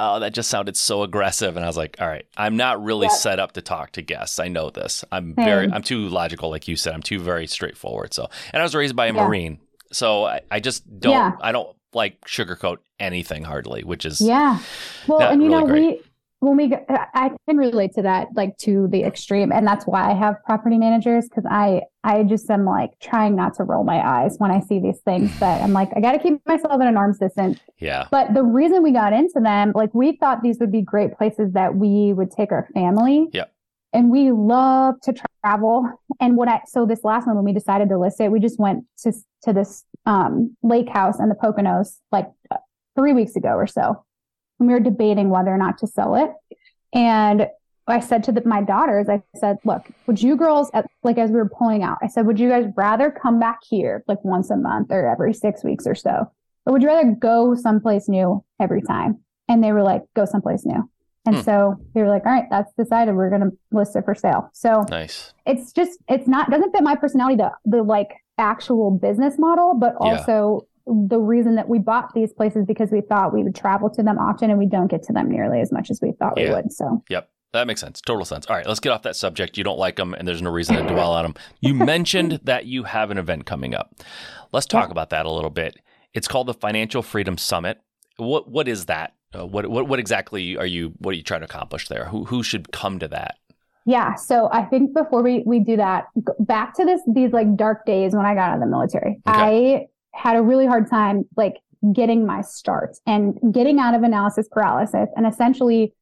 Oh, 0.00 0.20
that 0.20 0.32
just 0.32 0.48
sounded 0.48 0.76
so 0.76 1.02
aggressive. 1.02 1.56
And 1.56 1.64
I 1.64 1.68
was 1.68 1.76
like, 1.76 1.96
all 2.00 2.06
right, 2.06 2.24
I'm 2.36 2.56
not 2.56 2.82
really 2.82 3.08
set 3.08 3.40
up 3.40 3.52
to 3.52 3.62
talk 3.62 3.92
to 3.92 4.02
guests. 4.02 4.38
I 4.38 4.46
know 4.48 4.70
this. 4.70 5.04
I'm 5.10 5.34
very, 5.34 5.68
I'm 5.72 5.82
too 5.82 6.08
logical, 6.08 6.50
like 6.50 6.68
you 6.68 6.76
said. 6.76 6.94
I'm 6.94 7.02
too 7.02 7.18
very 7.18 7.46
straightforward. 7.48 8.14
So, 8.14 8.28
and 8.52 8.60
I 8.60 8.64
was 8.64 8.74
raised 8.76 8.94
by 8.94 9.06
a 9.06 9.12
Yeah. 9.14 9.26
Marine. 9.26 9.58
So 9.90 10.24
I, 10.24 10.42
I 10.50 10.60
just 10.60 10.84
don't, 11.00 11.12
Yeah. 11.12 11.32
I 11.40 11.50
don't 11.50 11.74
like 11.94 12.20
sugarcoat 12.26 12.76
anything 13.00 13.42
hardly, 13.42 13.82
which 13.82 14.04
is, 14.04 14.20
Yeah. 14.20 14.60
Well, 15.08 15.20
and 15.20 15.42
you 15.42 15.48
really 15.48 15.60
know, 15.62 15.66
great. 15.66 15.82
we, 15.82 16.02
when 16.40 16.56
we, 16.56 16.72
I 16.88 17.30
can 17.48 17.56
relate 17.56 17.94
to 17.94 18.02
that, 18.02 18.28
like 18.34 18.56
to 18.58 18.86
the 18.88 19.02
extreme. 19.02 19.50
And 19.50 19.66
that's 19.66 19.86
why 19.86 20.10
I 20.10 20.14
have 20.14 20.36
property 20.44 20.78
managers 20.78 21.28
because 21.28 21.44
I, 21.50 21.82
I 22.04 22.22
just 22.22 22.48
am 22.48 22.64
like 22.64 22.90
trying 23.00 23.34
not 23.34 23.54
to 23.54 23.64
roll 23.64 23.82
my 23.82 23.98
eyes 23.98 24.36
when 24.38 24.50
I 24.50 24.60
see 24.60 24.78
these 24.78 25.00
things 25.00 25.36
that 25.40 25.62
I'm 25.62 25.72
like, 25.72 25.90
I 25.96 26.00
got 26.00 26.12
to 26.12 26.18
keep 26.18 26.40
myself 26.46 26.80
at 26.80 26.86
an 26.86 26.96
arm's 26.96 27.18
distance. 27.18 27.58
yeah. 27.78 28.06
But 28.10 28.34
the 28.34 28.44
reason 28.44 28.82
we 28.82 28.92
got 28.92 29.12
into 29.12 29.40
them, 29.40 29.72
like 29.74 29.92
we 29.94 30.16
thought 30.16 30.42
these 30.42 30.58
would 30.60 30.70
be 30.70 30.82
great 30.82 31.16
places 31.16 31.52
that 31.54 31.74
we 31.74 32.12
would 32.12 32.30
take 32.30 32.52
our 32.52 32.68
family. 32.72 33.26
yeah 33.32 33.44
And 33.92 34.10
we 34.10 34.30
love 34.30 34.94
to 35.02 35.14
travel. 35.42 35.90
And 36.20 36.36
what 36.36 36.48
I, 36.48 36.60
so 36.66 36.86
this 36.86 37.02
last 37.02 37.26
one, 37.26 37.34
when 37.34 37.44
we 37.44 37.52
decided 37.52 37.88
to 37.88 37.98
list 37.98 38.20
it, 38.20 38.30
we 38.30 38.38
just 38.38 38.60
went 38.60 38.84
to, 38.98 39.12
to 39.42 39.52
this, 39.52 39.84
um, 40.06 40.56
lake 40.62 40.88
house 40.88 41.18
in 41.18 41.28
the 41.28 41.34
Poconos 41.34 41.98
like 42.12 42.26
uh, 42.50 42.56
three 42.96 43.12
weeks 43.12 43.34
ago 43.34 43.50
or 43.50 43.66
so. 43.66 44.04
And 44.58 44.68
we 44.68 44.74
were 44.74 44.80
debating 44.80 45.30
whether 45.30 45.50
or 45.50 45.58
not 45.58 45.78
to 45.78 45.86
sell 45.86 46.14
it. 46.14 46.30
And 46.92 47.48
I 47.86 48.00
said 48.00 48.22
to 48.24 48.32
the, 48.32 48.42
my 48.44 48.62
daughters, 48.62 49.08
I 49.08 49.22
said, 49.36 49.56
look, 49.64 49.88
would 50.06 50.22
you 50.22 50.36
girls, 50.36 50.70
at, 50.74 50.86
like 51.02 51.16
as 51.16 51.30
we 51.30 51.36
were 51.36 51.48
pulling 51.48 51.82
out, 51.82 51.98
I 52.02 52.08
said, 52.08 52.26
would 52.26 52.38
you 52.38 52.48
guys 52.50 52.66
rather 52.76 53.10
come 53.10 53.40
back 53.40 53.60
here 53.68 54.04
like 54.08 54.22
once 54.24 54.50
a 54.50 54.56
month 54.56 54.88
or 54.90 55.08
every 55.08 55.32
six 55.32 55.64
weeks 55.64 55.86
or 55.86 55.94
so? 55.94 56.30
Or 56.66 56.72
would 56.72 56.82
you 56.82 56.88
rather 56.88 57.12
go 57.12 57.54
someplace 57.54 58.08
new 58.08 58.44
every 58.60 58.82
time? 58.82 59.20
And 59.48 59.64
they 59.64 59.72
were 59.72 59.82
like, 59.82 60.02
go 60.14 60.26
someplace 60.26 60.66
new. 60.66 60.90
And 61.24 61.36
Hmm. 61.36 61.42
so 61.42 61.76
they 61.94 62.02
were 62.02 62.08
like, 62.08 62.26
all 62.26 62.32
right, 62.32 62.44
that's 62.50 62.72
decided. 62.74 63.14
We're 63.14 63.30
going 63.30 63.42
to 63.42 63.56
list 63.72 63.96
it 63.96 64.04
for 64.04 64.14
sale. 64.14 64.50
So 64.52 64.84
Nice. 64.90 65.32
it's 65.46 65.72
just, 65.72 65.98
it's 66.08 66.28
not, 66.28 66.50
doesn't 66.50 66.72
fit 66.72 66.82
my 66.82 66.94
personality, 66.94 67.36
the, 67.36 67.52
the 67.64 67.82
like 67.82 68.14
actual 68.36 68.90
business 68.90 69.38
model, 69.38 69.74
but 69.74 69.94
also 69.98 70.66
the 71.08 71.18
reason 71.18 71.54
that 71.56 71.68
we 71.68 71.78
bought 71.78 72.14
these 72.14 72.32
places 72.32 72.64
because 72.66 72.90
we 72.90 73.00
thought 73.00 73.32
we 73.34 73.42
would 73.44 73.54
travel 73.54 73.90
to 73.90 74.02
them 74.02 74.18
often 74.18 74.50
and 74.50 74.58
we 74.58 74.66
don't 74.66 74.88
get 74.88 75.02
to 75.04 75.12
them 75.12 75.30
nearly 75.30 75.60
as 75.60 75.70
much 75.70 75.90
as 75.90 76.00
we 76.00 76.12
thought 76.12 76.36
we 76.36 76.48
would. 76.50 76.72
So 76.72 77.02
Yep. 77.10 77.28
That 77.54 77.66
makes 77.66 77.80
sense. 77.80 78.02
Total 78.02 78.26
sense. 78.26 78.44
All 78.46 78.56
right, 78.56 78.66
let's 78.66 78.78
get 78.80 78.90
off 78.92 79.02
that 79.02 79.16
subject. 79.16 79.56
You 79.56 79.64
don't 79.64 79.78
like 79.78 79.96
them, 79.96 80.12
and 80.12 80.28
there's 80.28 80.42
no 80.42 80.50
reason 80.50 80.76
to 80.76 80.82
dwell 80.82 81.12
on 81.12 81.22
them. 81.24 81.34
You 81.60 81.72
mentioned 81.94 82.40
that 82.44 82.66
you 82.66 82.82
have 82.82 83.10
an 83.10 83.16
event 83.16 83.46
coming 83.46 83.74
up. 83.74 83.94
Let's 84.52 84.66
talk 84.66 84.88
Yeah. 84.88 84.92
about 84.92 85.08
that 85.10 85.24
a 85.24 85.30
little 85.30 85.48
bit. 85.48 85.76
It's 86.12 86.28
called 86.28 86.46
the 86.46 86.52
Financial 86.54 87.00
Freedom 87.02 87.38
Summit. 87.38 87.80
What 88.18 88.50
what 88.50 88.68
is 88.68 88.84
that? 88.86 89.14
Uh, 89.34 89.46
what 89.46 89.66
what 89.68 89.88
what 89.88 89.98
exactly 89.98 90.58
are 90.58 90.66
you? 90.66 90.92
What 90.98 91.12
are 91.12 91.16
you 91.16 91.22
trying 91.22 91.40
to 91.40 91.46
accomplish 91.46 91.88
there? 91.88 92.04
Who 92.06 92.26
who 92.26 92.42
should 92.42 92.70
come 92.70 92.98
to 92.98 93.08
that? 93.08 93.36
Yeah. 93.86 94.14
So 94.16 94.50
I 94.52 94.64
think 94.64 94.92
before 94.92 95.22
we, 95.22 95.42
we 95.46 95.60
do 95.60 95.78
that, 95.78 96.08
back 96.40 96.74
to 96.74 96.84
this, 96.84 97.00
these 97.14 97.32
like 97.32 97.56
dark 97.56 97.86
days 97.86 98.14
when 98.14 98.26
I 98.26 98.34
got 98.34 98.50
out 98.50 98.54
of 98.56 98.60
the 98.60 98.66
military, 98.66 99.22
I 99.24 99.86
had 100.18 100.36
a 100.36 100.42
really 100.42 100.66
hard 100.66 100.90
time 100.90 101.24
like 101.36 101.56
getting 101.92 102.26
my 102.26 102.40
start 102.40 102.96
and 103.06 103.38
getting 103.52 103.78
out 103.78 103.94
of 103.94 104.02
analysis 104.02 104.48
paralysis 104.50 105.08
and 105.16 105.26
essentially 105.26 105.94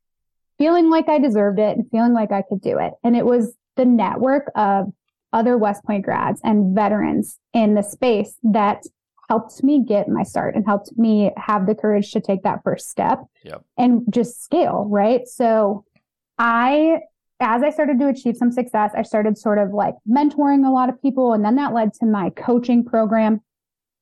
feeling 0.58 0.88
like 0.88 1.08
I 1.08 1.18
deserved 1.18 1.58
it 1.58 1.76
and 1.76 1.88
feeling 1.90 2.14
like 2.14 2.32
I 2.32 2.42
could 2.42 2.62
do 2.62 2.78
it. 2.78 2.94
And 3.04 3.14
it 3.14 3.26
was 3.26 3.54
the 3.76 3.84
network 3.84 4.50
of 4.56 4.86
other 5.34 5.58
West 5.58 5.84
Point 5.84 6.04
grads 6.04 6.40
and 6.42 6.74
veterans 6.74 7.38
in 7.52 7.74
the 7.74 7.82
space 7.82 8.36
that 8.42 8.84
helped 9.28 9.62
me 9.62 9.84
get 9.86 10.08
my 10.08 10.22
start 10.22 10.54
and 10.54 10.64
helped 10.64 10.96
me 10.96 11.30
have 11.36 11.66
the 11.66 11.74
courage 11.74 12.10
to 12.12 12.20
take 12.20 12.42
that 12.44 12.62
first 12.64 12.88
step 12.88 13.22
Yep. 13.44 13.64
and 13.76 14.02
just 14.08 14.42
scale. 14.42 14.86
Right. 14.88 15.28
So 15.28 15.84
I 16.38 17.00
as 17.38 17.62
I 17.62 17.68
started 17.68 17.98
to 17.98 18.08
achieve 18.08 18.34
some 18.36 18.50
success, 18.50 18.92
I 18.96 19.02
started 19.02 19.36
sort 19.36 19.58
of 19.58 19.74
like 19.74 19.94
mentoring 20.08 20.66
a 20.66 20.70
lot 20.70 20.88
of 20.88 21.00
people. 21.02 21.34
And 21.34 21.44
then 21.44 21.56
that 21.56 21.74
led 21.74 21.92
to 21.94 22.06
my 22.06 22.30
coaching 22.30 22.82
program, 22.82 23.42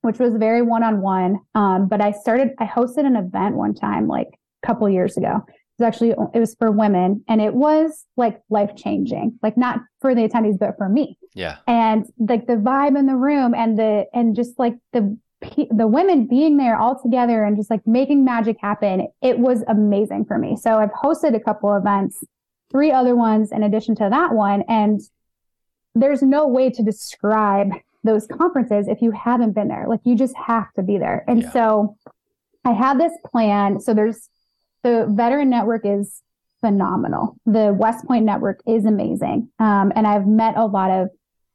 which 0.05 0.19
was 0.19 0.35
very 0.35 0.63
one 0.63 0.83
on 0.83 1.01
one. 1.01 1.39
But 1.55 2.01
I 2.01 2.13
started, 2.13 2.51
I 2.59 2.67
hosted 2.67 3.07
an 3.07 3.17
event 3.17 3.57
one 3.57 3.75
time, 3.75 4.07
like 4.09 4.29
a 4.63 4.67
couple 4.67 4.89
years 4.89 5.17
ago. 5.17 5.43
It 5.47 5.83
was 5.83 5.87
actually, 5.89 6.11
it 6.35 6.39
was 6.39 6.55
for 6.57 6.71
women 6.71 7.25
and 7.29 7.41
it 7.41 7.53
was 7.55 8.05
like 8.17 8.41
life 8.49 8.77
changing, 8.77 9.39
like 9.43 9.57
not 9.57 9.81
for 10.01 10.15
the 10.15 10.29
attendees, 10.29 10.57
but 10.59 10.77
for 10.79 10.89
me 10.89 11.19
Yeah. 11.35 11.57
and 11.67 12.07
like 12.19 12.47
the 12.47 12.55
vibe 12.55 12.97
in 12.97 13.07
the 13.07 13.17
room 13.17 13.55
and 13.55 13.77
the 13.77 14.07
and 14.15 14.37
just 14.37 14.57
like 14.59 14.75
the 14.93 15.19
the 15.73 15.87
women 15.87 16.27
being 16.27 16.57
there 16.59 16.79
all 16.79 16.99
together 17.03 17.43
and 17.45 17.57
just 17.57 17.71
like 17.71 17.85
making 17.87 18.25
magic 18.25 18.57
happen 18.61 19.09
it 19.21 19.39
was 19.39 19.63
amazing 19.69 20.25
for 20.25 20.39
me 20.39 20.57
so 20.57 20.79
i've 20.79 20.93
hosted 20.93 21.35
a 21.37 21.41
couple 21.41 21.75
events 21.77 22.25
three 22.73 22.91
other 22.91 23.15
ones 23.15 23.53
in 23.53 23.63
addition 23.63 23.95
to 23.95 24.09
that 24.11 24.33
one 24.33 24.63
and 24.69 25.03
there's 25.95 26.23
no 26.23 26.47
way 26.49 26.71
to 26.71 26.83
describe 26.83 27.69
those 28.05 28.27
conferences 28.27 28.87
if 28.87 29.01
you 29.03 29.11
haven't 29.11 29.53
been 29.53 29.69
there 29.69 29.87
like 29.89 30.01
you 30.05 30.15
just 30.15 30.37
have 30.37 30.73
to 30.75 30.83
be 30.83 30.99
there 30.99 31.25
and 31.27 31.43
Yeah. 31.43 31.51
so 31.53 31.97
i 32.65 32.73
had 32.73 33.01
this 33.01 33.13
plan 33.27 33.81
so 33.81 33.93
there's 33.95 34.29
the 34.83 35.07
veteran 35.11 35.49
network 35.51 35.83
is 35.85 36.21
phenomenal. 36.61 37.37
The 37.47 37.75
West 37.79 38.07
Point 38.07 38.25
network 38.25 38.61
is 38.67 38.87
amazing. 38.87 39.49
Um, 39.59 39.93
and 39.95 40.07
I've 40.07 40.27
met 40.27 40.57
a 40.57 40.65
lot 40.65 40.91
of 40.91 41.09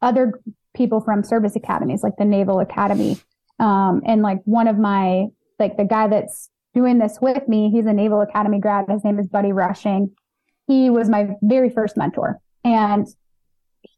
other 0.03 0.39
people 0.75 1.01
from 1.01 1.23
service 1.23 1.55
academies, 1.55 2.03
like 2.03 2.13
the 2.19 2.25
Naval 2.25 2.59
Academy. 2.59 3.17
Um, 3.59 4.01
and 4.05 4.21
like 4.21 4.39
one 4.45 4.67
of 4.67 4.77
my, 4.77 5.25
like 5.57 5.77
the 5.77 5.83
guy 5.85 6.07
that's 6.07 6.49
doing 6.75 6.99
this 6.99 7.17
with 7.21 7.47
me, 7.47 7.71
he's 7.71 7.87
a 7.87 7.93
Naval 7.93 8.21
Academy 8.21 8.59
grad. 8.59 8.85
His 8.87 9.03
name 9.03 9.17
is 9.19 9.27
Buddy 9.27 9.51
Rushing. 9.51 10.11
He 10.67 10.89
was 10.91 11.09
my 11.09 11.29
very 11.41 11.69
first 11.71 11.97
mentor. 11.97 12.39
And 12.63 13.07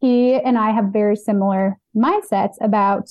he 0.01 0.33
and 0.33 0.57
I 0.57 0.71
have 0.71 0.85
very 0.85 1.15
similar 1.15 1.77
mindsets 1.95 2.55
about 2.59 3.09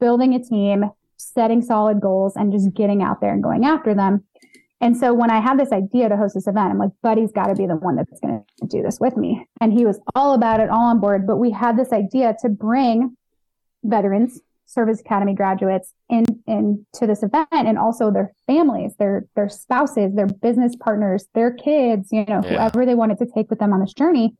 building 0.00 0.34
a 0.34 0.42
team, 0.42 0.90
setting 1.18 1.60
solid 1.60 2.00
goals, 2.00 2.34
and 2.34 2.50
just 2.50 2.72
getting 2.74 3.02
out 3.02 3.20
there 3.20 3.32
and 3.32 3.42
going 3.42 3.64
after 3.64 3.94
them. 3.94 4.24
And 4.80 4.96
so 4.96 5.12
when 5.12 5.30
I 5.30 5.40
had 5.40 5.58
this 5.60 5.72
idea 5.72 6.08
to 6.08 6.16
host 6.16 6.34
this 6.34 6.46
event, 6.46 6.70
I'm 6.70 6.78
like, 6.78 6.92
Buddy's 7.02 7.32
got 7.32 7.48
to 7.48 7.54
be 7.54 7.66
the 7.66 7.76
one 7.76 7.96
that's 7.96 8.18
going 8.20 8.42
to 8.60 8.66
do 8.66 8.82
this 8.82 8.98
with 8.98 9.14
me. 9.16 9.46
And 9.60 9.74
he 9.74 9.84
was 9.84 10.00
all 10.14 10.32
about 10.32 10.60
it, 10.60 10.70
all 10.70 10.86
on 10.86 11.00
board. 11.00 11.26
But 11.26 11.36
we 11.36 11.50
had 11.50 11.76
this 11.76 11.92
idea 11.92 12.34
to 12.40 12.48
bring 12.48 13.14
veterans, 13.84 14.40
service 14.64 15.00
academy 15.00 15.34
graduates 15.34 15.92
in 16.08 16.24
into 16.46 17.06
this 17.06 17.22
event 17.22 17.48
and 17.52 17.76
also 17.76 18.10
their 18.10 18.32
families, 18.46 18.94
their 18.98 19.26
their 19.36 19.50
spouses, 19.50 20.14
their 20.14 20.28
business 20.28 20.74
partners, 20.76 21.26
their 21.34 21.52
kids, 21.52 22.08
you 22.10 22.24
know, 22.24 22.40
yeah. 22.42 22.50
whoever 22.50 22.86
they 22.86 22.94
wanted 22.94 23.18
to 23.18 23.26
take 23.26 23.50
with 23.50 23.58
them 23.58 23.74
on 23.74 23.80
this 23.80 23.92
journey. 23.92 24.34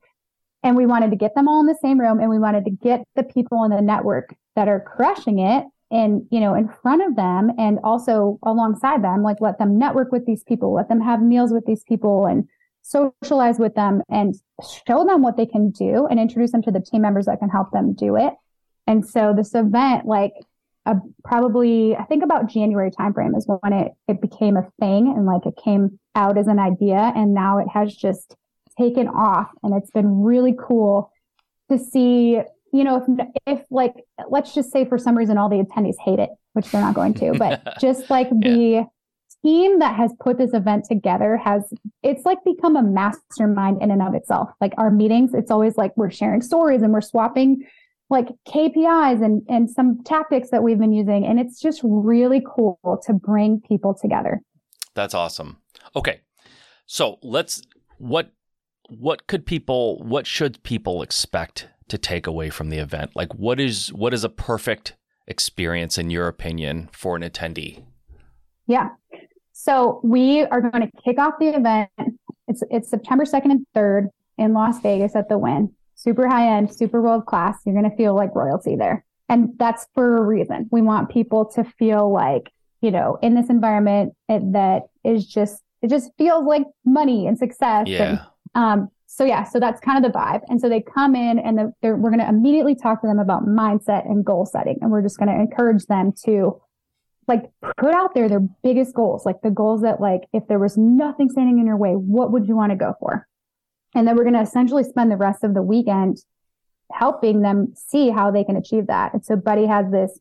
And 0.62 0.77
we 0.77 0.87
wanted 0.87 1.11
to 1.11 1.16
get 1.16 1.35
them 1.35 1.49
all 1.49 1.61
in 1.61 1.66
the 1.66 1.79
same 1.81 1.99
room 1.99 2.20
and 2.20 2.29
we 2.29 2.38
wanted 2.38 2.64
to 2.66 2.70
get 2.70 3.03
the 3.16 3.23
people 3.23 3.64
in 3.64 3.70
the 3.70 3.81
network 3.81 4.35
that 4.57 4.68
are 4.68 4.81
crushing 4.81 5.38
it 5.38 5.64
and, 5.90 6.27
you 6.31 6.38
know, 6.38 6.55
in 6.55 6.68
front 6.68 7.03
of 7.03 7.16
them 7.16 7.51
and 7.59 7.79
also 7.83 8.38
alongside 8.42 9.03
them, 9.03 9.23
like 9.23 9.40
let 9.40 9.59
them 9.59 9.79
network 9.79 10.12
with 10.12 10.27
these 10.27 10.44
people, 10.44 10.75
let 10.75 10.88
them 10.88 11.01
have 11.01 11.23
meals 11.23 11.53
with 11.53 11.64
these 11.66 11.83
people 11.85 12.27
and 12.27 12.46
socialize 12.83 13.59
with 13.59 13.75
them 13.75 14.03
and 14.09 14.35
show 14.87 15.05
them 15.05 15.23
what 15.23 15.37
they 15.37 15.46
can 15.46 15.70
do 15.70 16.07
and 16.07 16.20
introduce 16.20 16.53
them 16.53 16.62
to 16.62 16.70
the 16.70 16.81
team 16.81 17.03
members 17.03 17.27
that 17.27 17.38
can 17.38 17.49
help 17.49 17.70
them 17.73 17.94
do 17.94 18.16
it. 18.16 18.35
And 18.87 19.07
so 19.07 19.33
this 19.37 19.55
event, 19.55 20.07
like 20.07 20.33
uh, 20.87 20.94
probably, 21.25 21.96
I 21.96 22.05
think 22.05 22.23
about 22.23 22.49
January 22.49 22.90
timeframe 22.90 23.37
is 23.37 23.46
when 23.46 23.73
it, 23.73 23.92
it 24.09 24.20
became 24.20 24.57
a 24.57 24.68
thing 24.81 25.09
and 25.09 25.27
like 25.27 25.46
it 25.46 25.55
came 25.62 25.99
out 26.14 26.38
as 26.38 26.46
an 26.46 26.59
idea. 26.59 27.12
And 27.14 27.35
now 27.35 27.59
it 27.59 27.68
has 27.73 27.94
just 27.94 28.35
taken 28.81 29.09
off 29.09 29.49
and 29.62 29.75
it's 29.75 29.90
been 29.90 30.23
really 30.23 30.55
cool 30.59 31.12
to 31.71 31.79
see 31.79 32.40
you 32.73 32.85
know 32.85 32.97
if 32.97 33.29
if 33.47 33.64
like 33.71 33.95
let's 34.29 34.55
just 34.55 34.73
say 34.73 34.85
for 34.85 34.99
some 34.99 35.16
reason 35.16 35.37
all 35.38 35.49
the 35.49 35.57
attendees 35.57 35.97
hate 36.05 36.19
it 36.19 36.31
which 36.53 36.71
they're 36.71 36.81
not 36.81 36.95
going 36.95 37.14
to 37.14 37.33
but 37.38 37.62
just 37.81 38.09
like 38.11 38.29
yeah. 38.43 38.51
the 38.51 38.87
team 39.43 39.79
that 39.79 39.97
has 39.97 40.12
put 40.21 40.38
this 40.38 40.53
event 40.53 40.85
together 40.85 41.37
has 41.37 41.73
it's 42.03 42.25
like 42.25 42.38
become 42.45 42.77
a 42.77 42.83
mastermind 42.83 43.81
in 43.81 43.90
and 43.90 44.03
of 44.03 44.14
itself. 44.14 44.51
Like 44.61 44.75
our 44.77 44.90
meetings 44.90 45.33
it's 45.35 45.51
always 45.51 45.77
like 45.77 45.97
we're 45.97 46.11
sharing 46.11 46.43
stories 46.43 46.83
and 46.83 46.93
we're 46.93 47.01
swapping 47.01 47.66
like 48.11 48.29
KPIs 48.49 49.25
and 49.25 49.43
and 49.49 49.71
some 49.71 50.03
tactics 50.05 50.51
that 50.51 50.62
we've 50.62 50.79
been 50.79 50.93
using 50.93 51.25
and 51.25 51.40
it's 51.40 51.61
just 51.61 51.81
really 51.83 52.43
cool 52.55 52.79
to 53.07 53.12
bring 53.12 53.61
people 53.66 53.95
together. 53.95 54.43
That's 54.95 55.14
awesome. 55.14 55.59
Okay 55.97 56.21
so 56.90 57.21
let's 57.23 57.62
what 57.99 58.33
what 58.90 59.26
could 59.26 59.46
people 59.46 59.98
what 59.98 60.26
should 60.26 60.62
people 60.62 61.03
expect 61.03 61.68
to 61.88 61.98
take 61.98 62.26
away 62.26 62.50
from 62.50 62.70
the 62.70 62.79
event? 62.79 63.12
Like 63.14 63.35
what 63.35 63.61
is 63.61 63.92
what 63.92 64.14
is 64.14 64.24
a 64.24 64.29
perfect 64.29 64.96
experience 65.26 65.98
in 65.98 66.11
your 66.11 66.29
opinion 66.29 66.88
for 66.92 67.16
an 67.16 67.22
attendee? 67.22 67.85
Yeah. 68.66 68.90
So 69.53 70.00
we 70.03 70.42
are 70.44 70.61
going 70.61 70.88
to 70.88 71.03
kick 71.05 71.18
off 71.18 71.35
the 71.38 71.48
event. 71.48 71.90
It's 72.48 72.62
it's 72.70 72.88
september 72.88 73.24
2nd 73.24 73.50
and 73.50 73.66
3rd 73.76 74.09
in 74.38 74.55
las 74.55 74.81
vegas 74.81 75.14
at 75.14 75.29
the 75.29 75.38
Wynn 75.38 75.74
super 75.94 76.26
high 76.26 76.57
end 76.57 76.74
super 76.74 77.00
world 77.00 77.26
class. 77.26 77.59
You're 77.64 77.74
going 77.74 77.90
to 77.90 77.96
feel 77.96 78.14
like 78.14 78.35
royalty 78.35 78.76
there. 78.76 79.05
And 79.29 79.50
that's 79.59 79.87
for 79.94 80.16
a 80.16 80.22
reason. 80.22 80.68
We 80.72 80.83
want 80.83 81.11
people 81.11 81.44
to 81.55 81.64
feel 81.64 82.12
like 82.12 82.50
you 82.81 82.90
know 82.90 83.18
in 83.22 83.35
this 83.35 83.50
environment 83.50 84.14
it, 84.29 84.53
that 84.53 84.85
is 85.05 85.26
just 85.26 85.62
it 85.83 85.88
just 85.88 86.11
feels 86.18 86.44
like 86.44 86.64
money 86.85 87.26
and 87.26 87.38
success 87.38 87.87
yeah. 87.87 88.03
and 88.03 88.20
um, 88.55 88.91
so 89.07 89.25
yeah, 89.25 89.43
so 89.45 89.59
that's 89.59 89.81
kind 89.81 90.05
of 90.05 90.13
the 90.13 90.17
vibe. 90.17 90.43
And 90.49 90.61
so 90.61 90.69
they 90.69 90.81
come 90.81 91.17
in 91.17 91.39
and 91.39 91.59
the, 91.59 91.73
we're 91.83 92.11
going 92.11 92.21
to 92.21 92.29
immediately 92.29 92.77
talk 92.77 93.01
to 93.01 93.07
them 93.09 93.19
about 93.19 93.45
mindset 93.45 94.09
and 94.09 94.25
goal 94.25 94.47
setting. 94.47 94.79
And 94.81 94.91
we're 94.91 95.03
just 95.03 95.19
going 95.19 95.29
to 95.29 95.35
encourage 95.35 95.85
them 95.87 96.13
to 96.25 96.61
like 97.27 97.51
put 97.77 97.93
out 97.93 98.15
there 98.15 98.29
their 98.29 98.47
biggest 98.63 98.95
goals, 98.95 99.27
like 99.27 99.41
the 99.43 99.51
goals 99.51 99.83
that 99.83 100.01
like, 100.01 100.23
if 100.33 100.47
there 100.47 100.59
was 100.59 100.77
nothing 100.77 101.29
standing 101.29 101.59
in 101.59 101.67
your 101.67 101.77
way, 101.77 101.93
what 101.93 102.31
would 102.33 102.47
you 102.47 102.57
want 102.57 102.71
to 102.71 102.77
go 102.77 102.95
for? 103.01 103.27
And 103.95 104.07
then 104.07 104.17
we're 104.17 104.25
going 104.25 104.35
to 104.35 104.43
essentially 104.43 104.85
spend 104.85 105.11
the 105.11 105.17
rest 105.17 105.43
of 105.43 105.55
the 105.55 105.63
weekend 105.63 106.19
helping 106.93 107.43
them 107.43 107.75
see 107.77 108.11
how 108.11 108.31
they 108.31 108.45
can 108.45 108.57
achieve 108.57 108.87
that. 108.87 109.13
And 109.13 109.25
so 109.25 109.37
Buddy 109.37 109.67
has 109.67 109.91
this 109.91 110.21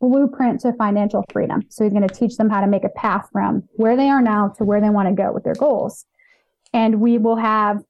blueprint 0.00 0.60
to 0.60 0.72
financial 0.72 1.24
freedom. 1.32 1.62
So 1.68 1.84
he's 1.84 1.92
going 1.92 2.06
to 2.06 2.14
teach 2.14 2.36
them 2.36 2.50
how 2.50 2.60
to 2.60 2.66
make 2.66 2.84
a 2.84 2.88
path 2.90 3.28
from 3.32 3.68
where 3.76 3.96
they 3.96 4.08
are 4.08 4.20
now 4.20 4.48
to 4.58 4.64
where 4.64 4.80
they 4.80 4.90
want 4.90 5.08
to 5.08 5.14
go 5.14 5.32
with 5.32 5.44
their 5.44 5.54
goals 5.54 6.04
and 6.74 7.00
we 7.00 7.16
will 7.16 7.36
have 7.36 7.82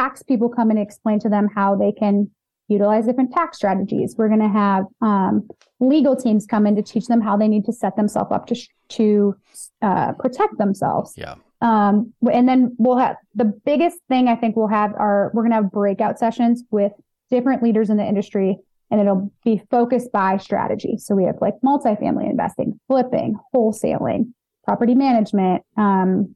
tax 0.00 0.22
people 0.22 0.48
come 0.48 0.70
and 0.70 0.78
explain 0.78 1.20
to 1.20 1.28
them 1.28 1.48
how 1.54 1.76
they 1.76 1.92
can 1.92 2.28
utilize 2.66 3.06
different 3.06 3.30
tax 3.30 3.58
strategies. 3.58 4.14
We're 4.16 4.28
going 4.28 4.40
to 4.40 4.48
have 4.48 4.86
um, 5.02 5.48
legal 5.78 6.16
teams 6.16 6.46
come 6.46 6.66
in 6.66 6.74
to 6.76 6.82
teach 6.82 7.06
them 7.06 7.20
how 7.20 7.36
they 7.36 7.46
need 7.46 7.66
to 7.66 7.72
set 7.72 7.94
themselves 7.94 8.32
up 8.32 8.46
to 8.46 8.56
to 8.88 9.36
uh, 9.82 10.12
protect 10.12 10.58
themselves. 10.58 11.14
Yeah. 11.16 11.34
Um, 11.60 12.12
and 12.32 12.48
then 12.48 12.74
we'll 12.78 12.98
have 12.98 13.16
the 13.34 13.44
biggest 13.44 13.98
thing 14.08 14.26
I 14.28 14.34
think 14.34 14.56
we'll 14.56 14.66
have 14.66 14.92
are 14.94 15.30
we're 15.34 15.42
going 15.42 15.52
to 15.52 15.56
have 15.56 15.70
breakout 15.70 16.18
sessions 16.18 16.64
with 16.70 16.92
different 17.30 17.62
leaders 17.62 17.90
in 17.90 17.98
the 17.98 18.04
industry, 18.04 18.58
and 18.90 19.00
it'll 19.00 19.30
be 19.44 19.62
focused 19.70 20.10
by 20.10 20.38
strategy. 20.38 20.96
So 20.98 21.14
we 21.14 21.24
have 21.24 21.36
like 21.40 21.54
multifamily 21.64 22.28
investing, 22.28 22.80
flipping, 22.88 23.36
wholesaling, 23.54 24.32
property 24.64 24.94
management, 24.94 25.62
um, 25.76 26.34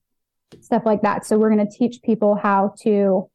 stuff 0.60 0.82
like 0.84 1.02
that. 1.02 1.24
So 1.26 1.38
we're 1.38 1.50
going 1.50 1.66
to 1.66 1.78
teach 1.78 2.02
people 2.02 2.36
how 2.36 2.74
to, 2.82 3.28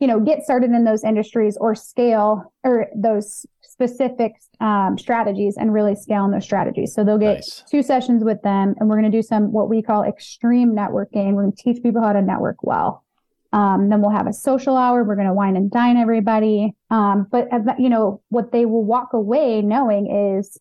you 0.00 0.06
know, 0.06 0.20
get 0.20 0.42
started 0.42 0.70
in 0.70 0.84
those 0.84 1.04
industries 1.04 1.56
or 1.56 1.74
scale 1.74 2.52
or 2.64 2.86
those 2.94 3.46
specific 3.62 4.32
um, 4.60 4.98
strategies 4.98 5.56
and 5.56 5.72
really 5.72 5.94
scale 5.94 6.22
on 6.22 6.32
those 6.32 6.44
strategies. 6.44 6.94
So 6.94 7.04
they'll 7.04 7.18
get 7.18 7.36
nice. 7.36 7.62
two 7.70 7.82
sessions 7.82 8.24
with 8.24 8.42
them, 8.42 8.74
and 8.78 8.88
we're 8.88 8.98
going 9.00 9.10
to 9.10 9.16
do 9.16 9.22
some 9.22 9.52
what 9.52 9.68
we 9.68 9.82
call 9.82 10.02
extreme 10.02 10.74
networking. 10.74 11.34
We're 11.34 11.44
going 11.44 11.52
to 11.52 11.62
teach 11.62 11.82
people 11.82 12.02
how 12.02 12.12
to 12.12 12.22
network 12.22 12.62
well. 12.62 13.04
Um, 13.52 13.88
then 13.88 14.02
we'll 14.02 14.10
have 14.10 14.26
a 14.26 14.32
social 14.32 14.76
hour. 14.76 15.04
We're 15.04 15.14
going 15.14 15.26
to 15.26 15.32
wine 15.32 15.56
and 15.56 15.70
dine 15.70 15.96
everybody. 15.96 16.74
Um, 16.90 17.26
but 17.30 17.48
you 17.78 17.88
know 17.88 18.20
what 18.28 18.52
they 18.52 18.66
will 18.66 18.84
walk 18.84 19.12
away 19.12 19.62
knowing 19.62 20.36
is 20.36 20.58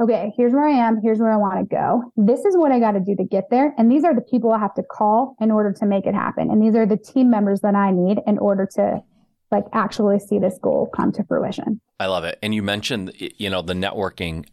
okay, 0.00 0.32
here's 0.36 0.52
where 0.52 0.66
I 0.66 0.72
am. 0.72 1.00
Here's 1.02 1.18
where 1.18 1.32
I 1.32 1.36
want 1.36 1.58
to 1.58 1.74
go. 1.74 2.12
This 2.16 2.44
is 2.44 2.56
what 2.56 2.72
I 2.72 2.78
got 2.78 2.92
to 2.92 3.00
do 3.00 3.16
to 3.16 3.24
get 3.24 3.50
there. 3.50 3.74
And 3.78 3.90
these 3.90 4.04
are 4.04 4.14
the 4.14 4.20
people 4.20 4.52
I 4.52 4.58
have 4.58 4.74
to 4.74 4.82
call 4.82 5.36
in 5.40 5.50
order 5.50 5.72
to 5.72 5.86
make 5.86 6.06
it 6.06 6.14
happen. 6.14 6.50
And 6.50 6.62
these 6.62 6.74
are 6.74 6.86
the 6.86 6.96
team 6.96 7.30
members 7.30 7.60
that 7.60 7.74
I 7.74 7.90
need 7.90 8.18
in 8.26 8.38
order 8.38 8.68
to 8.74 9.02
like 9.50 9.64
actually 9.72 10.18
see 10.18 10.38
this 10.38 10.58
goal 10.62 10.90
come 10.94 11.10
to 11.12 11.24
fruition. 11.24 11.80
I 11.98 12.06
love 12.06 12.24
it. 12.24 12.38
And 12.42 12.54
you 12.54 12.62
mentioned, 12.62 13.12
you 13.16 13.50
know, 13.50 13.62
the 13.62 13.74
networking. 13.74 14.46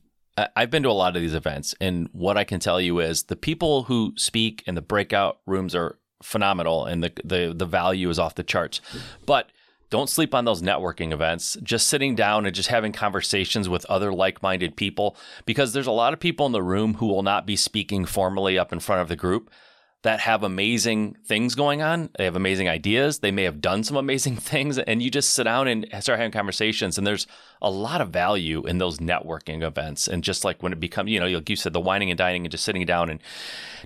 I've 0.55 0.69
been 0.69 0.83
to 0.83 0.89
a 0.89 0.91
lot 0.91 1.15
of 1.15 1.21
these 1.21 1.33
events, 1.33 1.75
and 1.79 2.09
what 2.11 2.35
I 2.35 2.43
can 2.43 2.59
tell 2.59 2.81
you 2.81 2.99
is 2.99 3.23
the 3.23 3.37
people 3.37 3.83
who 3.83 4.11
speak 4.17 4.63
in 4.65 4.75
the 4.75 4.81
breakout 4.81 5.39
rooms 5.45 5.73
are 5.73 5.97
phenomenal, 6.21 6.83
and 6.83 7.01
the 7.01 7.13
the 7.23 7.53
the 7.55 7.65
value 7.65 8.09
is 8.09 8.19
off 8.19 8.35
the 8.35 8.43
charts. 8.43 8.81
But 9.25 9.49
don't 9.89 10.09
sleep 10.09 10.33
on 10.33 10.45
those 10.45 10.61
networking 10.61 11.13
events. 11.13 11.57
Just 11.63 11.87
sitting 11.87 12.15
down 12.15 12.45
and 12.45 12.55
just 12.55 12.69
having 12.69 12.91
conversations 12.91 13.69
with 13.69 13.85
other 13.85 14.13
like 14.13 14.41
minded 14.41 14.75
people, 14.75 15.15
because 15.45 15.73
there's 15.73 15.87
a 15.87 15.91
lot 15.91 16.13
of 16.13 16.19
people 16.19 16.45
in 16.45 16.51
the 16.51 16.63
room 16.63 16.95
who 16.95 17.07
will 17.07 17.23
not 17.23 17.45
be 17.45 17.55
speaking 17.55 18.05
formally 18.05 18.57
up 18.57 18.73
in 18.73 18.79
front 18.79 19.01
of 19.01 19.07
the 19.07 19.15
group 19.15 19.49
that 20.05 20.19
have 20.19 20.43
amazing 20.43 21.17
things 21.25 21.55
going 21.55 21.81
on. 21.81 22.11
They 22.15 22.25
have 22.25 22.35
amazing 22.35 22.69
ideas. 22.69 23.19
They 23.19 23.31
may 23.31 23.41
have 23.41 23.59
done 23.59 23.83
some 23.83 23.97
amazing 23.97 24.35
things. 24.51 24.77
And 24.77 25.01
you 25.01 25.09
just 25.09 25.31
sit 25.31 25.45
down 25.45 25.67
and 25.67 25.87
start 25.99 26.19
having 26.19 26.31
conversations. 26.31 26.99
And 26.99 27.07
there's 27.07 27.25
a 27.65 27.69
lot 27.71 27.99
of 27.99 28.11
value 28.11 28.63
in 28.67 28.77
those 28.77 28.99
networking 28.99 29.63
events. 29.63 30.07
And 30.07 30.23
just 30.23 30.45
like 30.45 30.61
when 30.61 30.71
it 30.71 30.79
becomes, 30.79 31.09
you 31.09 31.19
know, 31.19 31.25
like 31.25 31.49
you 31.49 31.55
said, 31.55 31.73
the 31.73 31.81
whining 31.81 32.11
and 32.11 32.17
dining 32.17 32.45
and 32.45 32.51
just 32.51 32.63
sitting 32.63 32.85
down 32.85 33.09
and 33.09 33.19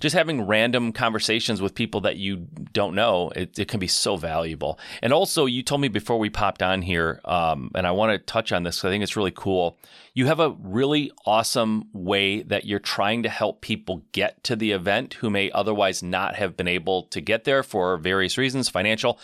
just 0.02 0.14
having 0.14 0.42
random 0.46 0.92
conversations 0.92 1.62
with 1.62 1.74
people 1.76 2.02
that 2.02 2.18
you 2.18 2.46
don't 2.74 2.94
know, 2.94 3.32
it, 3.38 3.58
it 3.58 3.70
can 3.70 3.80
be 3.80 3.88
so 3.88 4.18
valuable. 4.18 4.78
And 5.02 5.14
also, 5.14 5.46
you 5.46 5.64
told 5.64 5.80
me 5.80 5.88
before 5.88 6.20
we 6.20 6.30
popped 6.30 6.62
on 6.62 6.82
here, 6.82 7.22
um, 7.24 7.72
and 7.74 7.88
I 7.88 7.92
want 7.92 8.12
to 8.12 8.18
touch 8.18 8.52
on 8.52 8.64
this 8.64 8.76
because 8.76 8.90
I 8.90 8.92
think 8.92 9.02
it's 9.02 9.16
really 9.16 9.32
cool. 9.32 9.78
You 10.14 10.26
have 10.26 10.42
a 10.42 10.50
really 10.60 11.14
awesome 11.26 11.88
way 11.94 12.42
that 12.44 12.66
you're 12.66 12.80
trying 12.80 13.24
to 13.24 13.30
help 13.30 13.62
people 13.62 14.04
get 14.12 14.44
to 14.44 14.58
the 14.58 14.74
event 14.74 15.14
who 15.16 15.30
may 15.30 15.52
otherwise 15.52 16.04
not 16.04 16.36
have 16.36 16.58
been 16.58 16.68
able 16.68 17.04
to 17.04 17.22
get 17.22 17.46
there 17.46 17.64
for 17.64 17.96
various 17.96 18.38
reasons, 18.38 18.68
financial. 18.68 19.18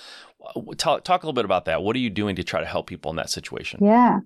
Talk, 0.78 1.04
talk 1.04 1.24
a 1.24 1.26
little 1.26 1.34
bit 1.34 1.44
about 1.44 1.66
that. 1.66 1.82
What 1.82 1.98
are 1.98 2.00
you 2.00 2.10
doing 2.10 2.38
to 2.38 2.44
try 2.44 2.62
to 2.62 2.66
help 2.66 2.88
people 2.88 3.10
in 3.10 3.18
that 3.18 3.30
situation? 3.30 3.84
Yeah. 3.84 4.20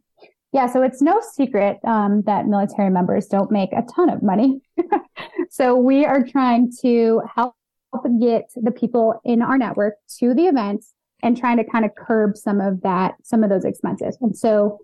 Yeah, 0.52 0.68
so 0.68 0.82
it's 0.82 1.02
no 1.02 1.22
secret 1.34 1.80
um, 1.84 2.24
that 2.24 2.48
military 2.48 2.90
members 2.90 3.28
don't 3.28 3.52
make 3.52 3.72
a 3.72 3.84
ton 3.94 4.10
of 4.10 4.24
money. 4.24 4.62
so 5.50 5.76
we 5.76 6.06
are 6.06 6.24
trying 6.24 6.72
to 6.82 7.22
help 7.36 7.56
get 8.20 8.50
the 8.56 8.72
people 8.72 9.22
in 9.24 9.42
our 9.42 9.58
network 9.58 9.96
to 10.20 10.34
the 10.34 10.48
event 10.48 10.84
and 11.22 11.38
trying 11.38 11.58
to 11.58 11.64
kind 11.64 11.86
of 11.86 11.92
curb 11.96 12.36
some 12.36 12.62
of 12.62 12.82
that, 12.82 13.16
some 13.24 13.44
of 13.44 13.50
those 13.50 13.66
expenses. 13.66 14.18
And 14.22 14.36
so 14.36 14.80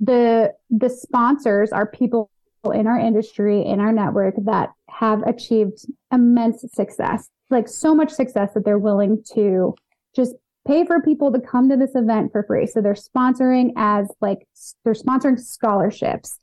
the 0.00 0.54
the 0.70 0.88
sponsors 0.88 1.72
are 1.72 1.86
people 1.86 2.30
in 2.72 2.86
our 2.86 2.98
industry, 2.98 3.64
in 3.64 3.80
our 3.80 3.92
network 3.92 4.34
that 4.44 4.70
have 4.88 5.22
achieved 5.22 5.86
immense 6.12 6.64
success, 6.72 7.28
like 7.50 7.68
so 7.68 7.94
much 7.94 8.10
success 8.10 8.50
that 8.54 8.64
they're 8.64 8.78
willing 8.78 9.22
to 9.34 9.74
just 10.14 10.34
pay 10.68 10.84
for 10.84 11.00
people 11.00 11.32
to 11.32 11.40
come 11.40 11.70
to 11.70 11.76
this 11.76 11.94
event 11.94 12.30
for 12.30 12.42
free. 12.42 12.66
So 12.66 12.82
they're 12.82 12.92
sponsoring 12.92 13.72
as 13.76 14.08
like 14.20 14.46
they're 14.84 14.92
sponsoring 14.92 15.40
scholarships. 15.40 16.38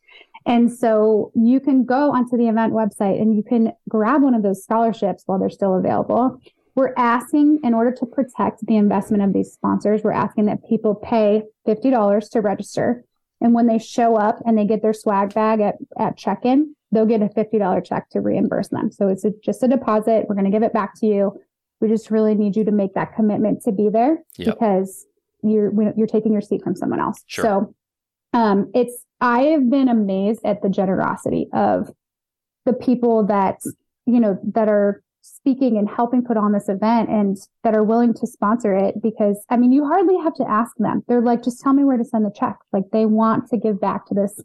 And 0.47 0.71
so 0.71 1.31
you 1.35 1.59
can 1.59 1.85
go 1.85 2.11
onto 2.11 2.35
the 2.37 2.47
event 2.47 2.73
website 2.73 3.21
and 3.21 3.35
you 3.35 3.43
can 3.43 3.71
grab 3.87 4.23
one 4.23 4.33
of 4.33 4.43
those 4.43 4.63
scholarships 4.63 5.23
while 5.25 5.39
they're 5.39 5.49
still 5.49 5.75
available. 5.75 6.39
We're 6.75 6.93
asking, 6.97 7.61
in 7.63 7.73
order 7.73 7.91
to 7.93 8.05
protect 8.05 8.65
the 8.65 8.75
investment 8.75 9.23
of 9.23 9.31
these 9.31 9.53
sponsors, 9.53 10.03
we're 10.03 10.11
asking 10.11 10.45
that 10.47 10.67
people 10.67 10.93
pay 10.93 11.43
$50 11.67 12.29
to 12.31 12.41
register. 12.41 13.05
And 13.41 13.53
when 13.53 13.67
they 13.67 13.79
show 13.79 14.17
up 14.17 14.39
and 14.45 14.57
they 14.57 14.65
get 14.65 14.81
their 14.81 14.93
swag 14.93 15.33
bag 15.33 15.61
at, 15.61 15.75
at 15.97 16.17
check 16.17 16.45
in, 16.45 16.75
they'll 16.91 17.05
get 17.05 17.21
a 17.21 17.27
$50 17.27 17.85
check 17.85 18.09
to 18.09 18.21
reimburse 18.21 18.69
them. 18.69 18.91
So 18.91 19.07
it's 19.07 19.23
a, 19.23 19.31
just 19.43 19.63
a 19.63 19.67
deposit. 19.67 20.25
We're 20.27 20.35
going 20.35 20.45
to 20.45 20.51
give 20.51 20.63
it 20.63 20.73
back 20.73 20.99
to 20.99 21.05
you. 21.05 21.39
We 21.85 21.91
just 21.91 22.09
really 22.09 22.33
need 22.33 22.55
you 22.55 22.63
to 22.63 22.71
make 22.71 22.95
that 22.95 23.15
commitment 23.15 23.61
to 23.65 23.71
be 23.71 23.89
there 23.89 24.17
yep. 24.37 24.55
because 24.55 25.05
you're 25.43 25.71
you're 25.95 26.07
taking 26.07 26.33
your 26.33 26.41
seat 26.41 26.63
from 26.63 26.75
someone 26.75 26.99
else. 26.99 27.23
Sure. 27.27 27.43
So 27.43 27.75
um, 28.33 28.71
it's 28.73 29.05
I 29.21 29.41
have 29.43 29.69
been 29.69 29.87
amazed 29.87 30.41
at 30.43 30.63
the 30.63 30.69
generosity 30.69 31.47
of 31.53 31.91
the 32.65 32.73
people 32.73 33.27
that 33.27 33.59
you 34.07 34.19
know 34.19 34.39
that 34.55 34.67
are 34.67 35.03
speaking 35.21 35.77
and 35.77 35.87
helping 35.87 36.23
put 36.23 36.37
on 36.37 36.53
this 36.53 36.69
event 36.69 37.09
and 37.09 37.37
that 37.63 37.75
are 37.75 37.83
willing 37.83 38.15
to 38.15 38.25
sponsor 38.25 38.75
it 38.75 38.99
because 39.03 39.45
I 39.51 39.57
mean 39.57 39.71
you 39.71 39.85
hardly 39.85 40.17
have 40.23 40.33
to 40.37 40.49
ask 40.49 40.71
them. 40.77 41.03
They're 41.07 41.21
like 41.21 41.43
just 41.43 41.61
tell 41.61 41.73
me 41.73 41.83
where 41.83 41.97
to 41.97 42.03
send 42.03 42.25
the 42.25 42.33
check. 42.35 42.57
Like 42.73 42.85
they 42.91 43.05
want 43.05 43.47
to 43.49 43.57
give 43.57 43.79
back 43.79 44.07
to 44.07 44.15
this 44.15 44.41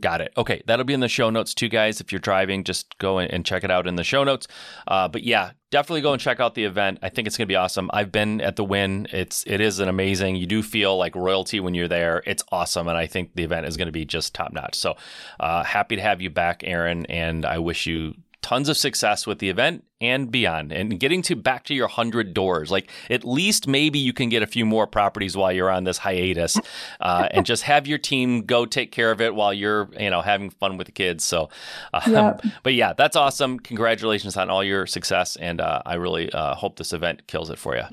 Got 0.00 0.20
it. 0.20 0.32
Okay. 0.36 0.62
That'll 0.66 0.84
be 0.84 0.94
in 0.94 1.00
the 1.00 1.08
show 1.08 1.30
notes 1.30 1.54
too, 1.54 1.68
guys. 1.68 2.00
If 2.00 2.12
you're 2.12 2.18
driving, 2.18 2.64
just 2.64 2.96
go 2.98 3.18
and 3.18 3.44
check 3.44 3.64
it 3.64 3.70
out 3.70 3.86
in 3.86 3.96
the 3.96 4.04
show 4.04 4.24
notes. 4.24 4.46
Uh, 4.86 5.08
but 5.08 5.22
yeah, 5.22 5.52
definitely 5.70 6.02
go 6.02 6.12
and 6.12 6.20
check 6.20 6.40
out 6.40 6.54
the 6.54 6.64
event. 6.64 6.98
I 7.02 7.08
think 7.08 7.26
it's 7.26 7.36
going 7.36 7.46
to 7.46 7.52
be 7.52 7.56
awesome. 7.56 7.90
I've 7.92 8.12
been 8.12 8.40
at 8.40 8.56
the 8.56 8.64
Wynn. 8.64 9.06
It's, 9.12 9.44
it 9.46 9.60
is 9.60 9.80
an 9.80 9.88
amazing, 9.88 10.36
you 10.36 10.46
do 10.46 10.62
feel 10.62 10.96
like 10.96 11.14
royalty 11.14 11.60
when 11.60 11.74
you're 11.74 11.88
there. 11.88 12.22
It's 12.26 12.42
awesome. 12.52 12.88
And 12.88 12.96
I 12.96 13.06
think 13.06 13.34
the 13.34 13.44
event 13.44 13.66
is 13.66 13.76
going 13.76 13.86
to 13.86 13.92
be 13.92 14.04
just 14.04 14.34
top 14.34 14.52
notch. 14.52 14.74
So 14.74 14.96
uh, 15.40 15.64
happy 15.64 15.96
to 15.96 16.02
have 16.02 16.20
you 16.20 16.30
back, 16.30 16.62
Erin, 16.64 17.06
And 17.06 17.44
I 17.44 17.58
wish 17.58 17.86
you 17.86 18.14
tons 18.42 18.68
of 18.68 18.76
success 18.76 19.26
with 19.26 19.40
the 19.40 19.48
event 19.48 19.84
and 20.00 20.30
beyond 20.30 20.72
and 20.72 21.00
getting 21.00 21.22
to 21.22 21.36
back 21.36 21.64
to 21.64 21.74
your 21.74 21.86
100 21.86 22.34
doors. 22.34 22.70
Like 22.70 22.90
at 23.10 23.24
least 23.24 23.66
maybe 23.66 23.98
you 23.98 24.12
can 24.12 24.28
get 24.28 24.42
a 24.42 24.46
few 24.46 24.66
more 24.66 24.86
properties 24.86 25.36
while 25.36 25.52
you're 25.52 25.70
on 25.70 25.84
this 25.84 25.98
hiatus 25.98 26.58
uh, 27.00 27.28
and 27.30 27.46
just 27.46 27.62
have 27.62 27.86
your 27.86 27.98
team 27.98 28.42
go 28.42 28.66
take 28.66 28.92
care 28.92 29.10
of 29.10 29.20
it 29.20 29.34
while 29.34 29.54
you're 29.54 29.88
you 29.98 30.10
know 30.10 30.20
having 30.20 30.50
fun 30.50 30.76
with 30.76 30.86
the 30.86 30.92
kids. 30.92 31.24
So 31.24 31.48
um, 31.94 32.12
yep. 32.12 32.42
but 32.62 32.74
yeah 32.74 32.92
that's 32.92 33.16
awesome. 33.16 33.58
Congratulations 33.58 34.36
on 34.36 34.50
all 34.50 34.62
your 34.62 34.86
success 34.86 35.36
and 35.36 35.60
uh, 35.60 35.82
i 35.86 35.94
really 35.94 36.30
uh, 36.32 36.54
hope 36.54 36.76
this 36.76 36.92
event 36.92 37.26
kills 37.26 37.50
it 37.50 37.58
for 37.58 37.76
you 37.76 37.84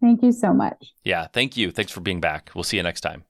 thank 0.00 0.22
you 0.22 0.32
so 0.32 0.52
much. 0.52 0.92
Yeah 1.04 1.26
thank 1.26 1.56
you. 1.56 1.70
Thanks 1.70 1.92
for 1.92 2.00
being 2.00 2.20
back. 2.20 2.50
We'll 2.54 2.64
see 2.64 2.76
you 2.76 2.82
next 2.82 3.00
time 3.00 3.24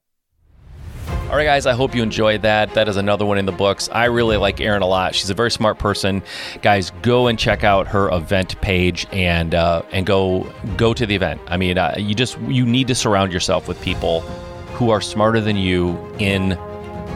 all 1.29 1.35
right, 1.35 1.43
guys, 1.43 1.65
I 1.65 1.73
hope 1.73 1.93
you 1.93 2.01
enjoyed 2.01 2.43
that. 2.43 2.73
That 2.73 2.87
is 2.87 2.95
another 2.95 3.25
one 3.25 3.37
in 3.37 3.45
the 3.45 3.51
books. 3.51 3.89
I 3.91 4.05
really 4.05 4.37
like 4.37 4.61
Erin 4.61 4.81
a 4.81 4.87
lot. 4.87 5.13
She's 5.13 5.29
a 5.29 5.33
very 5.33 5.51
smart 5.51 5.77
person. 5.77 6.23
Guys, 6.61 6.91
go 7.01 7.27
and 7.27 7.37
check 7.37 7.65
out 7.65 7.85
her 7.87 8.09
event 8.15 8.59
page 8.61 9.05
and 9.11 9.53
uh, 9.53 9.81
and 9.91 10.05
go 10.05 10.49
go 10.77 10.93
to 10.93 11.05
the 11.05 11.15
event. 11.15 11.41
I 11.47 11.57
mean, 11.57 11.77
uh, 11.77 11.95
you 11.97 12.15
just 12.15 12.39
you 12.41 12.65
need 12.65 12.87
to 12.87 12.95
surround 12.95 13.33
yourself 13.33 13.67
with 13.67 13.81
people 13.81 14.21
who 14.75 14.89
are 14.89 15.01
smarter 15.01 15.41
than 15.41 15.57
you 15.57 15.97
in 16.17 16.51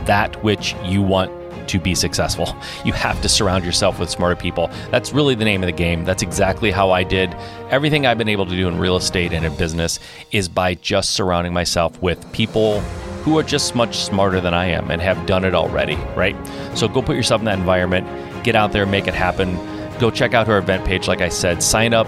that 0.06 0.44
which 0.44 0.76
you 0.84 1.02
want 1.02 1.32
to 1.70 1.80
be 1.80 1.96
successful. 1.96 2.54
You 2.84 2.92
have 2.94 3.22
to 3.22 3.30
surround 3.30 3.64
yourself 3.64 3.98
with 3.98 4.10
smarter 4.10 4.36
people. 4.36 4.70
That's 4.90 5.14
really 5.14 5.36
the 5.36 5.46
name 5.46 5.64
of 5.64 5.68
the 5.68 5.72
game. 5.72 6.04
That's 6.04 6.24
exactly 6.24 6.72
how 6.72 6.92
I 6.92 7.04
did 7.04 7.34
everything 7.70 8.06
I've 8.06 8.18
been 8.18 8.28
able 8.28 8.46
to 8.48 8.56
do 8.56 8.68
in 8.68 8.78
real 8.78 8.98
estate 8.98 9.32
and 9.32 9.46
in 9.46 9.56
business 9.56 10.00
is 10.32 10.50
by 10.50 10.74
just 10.74 11.12
surrounding 11.12 11.54
myself 11.54 12.02
with 12.02 12.30
people 12.34 12.84
who 13.24 13.38
are 13.38 13.44
just 13.44 13.76
much 13.76 13.98
smarter 13.98 14.42
than 14.42 14.54
I 14.54 14.66
am 14.66 14.90
and 14.90 15.02
have 15.02 15.26
done 15.26 15.46
it 15.46 15.54
already, 15.54 15.96
right? 16.16 16.36
So 16.76 16.88
go 16.88 17.02
put 17.02 17.16
yourself 17.16 17.42
in 17.42 17.46
that 17.46 17.60
environment, 17.60 18.08
get 18.44 18.56
out 18.56 18.72
there, 18.72 18.86
make 18.86 19.08
it 19.08 19.14
happen. 19.14 19.56
Go 20.00 20.10
check 20.10 20.34
out 20.34 20.48
her 20.48 20.58
event 20.58 20.86
page, 20.86 21.08
like 21.08 21.22
I 21.22 21.30
said, 21.30 21.62
sign 21.62 21.94
up 21.94 22.08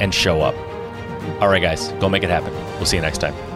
and 0.00 0.14
show 0.14 0.42
up. 0.42 0.54
All 1.40 1.48
right, 1.48 1.62
guys, 1.62 1.92
go 2.00 2.08
make 2.08 2.22
it 2.22 2.30
happen. 2.30 2.52
We'll 2.76 2.86
see 2.86 2.96
you 2.96 3.02
next 3.02 3.18
time. 3.18 3.49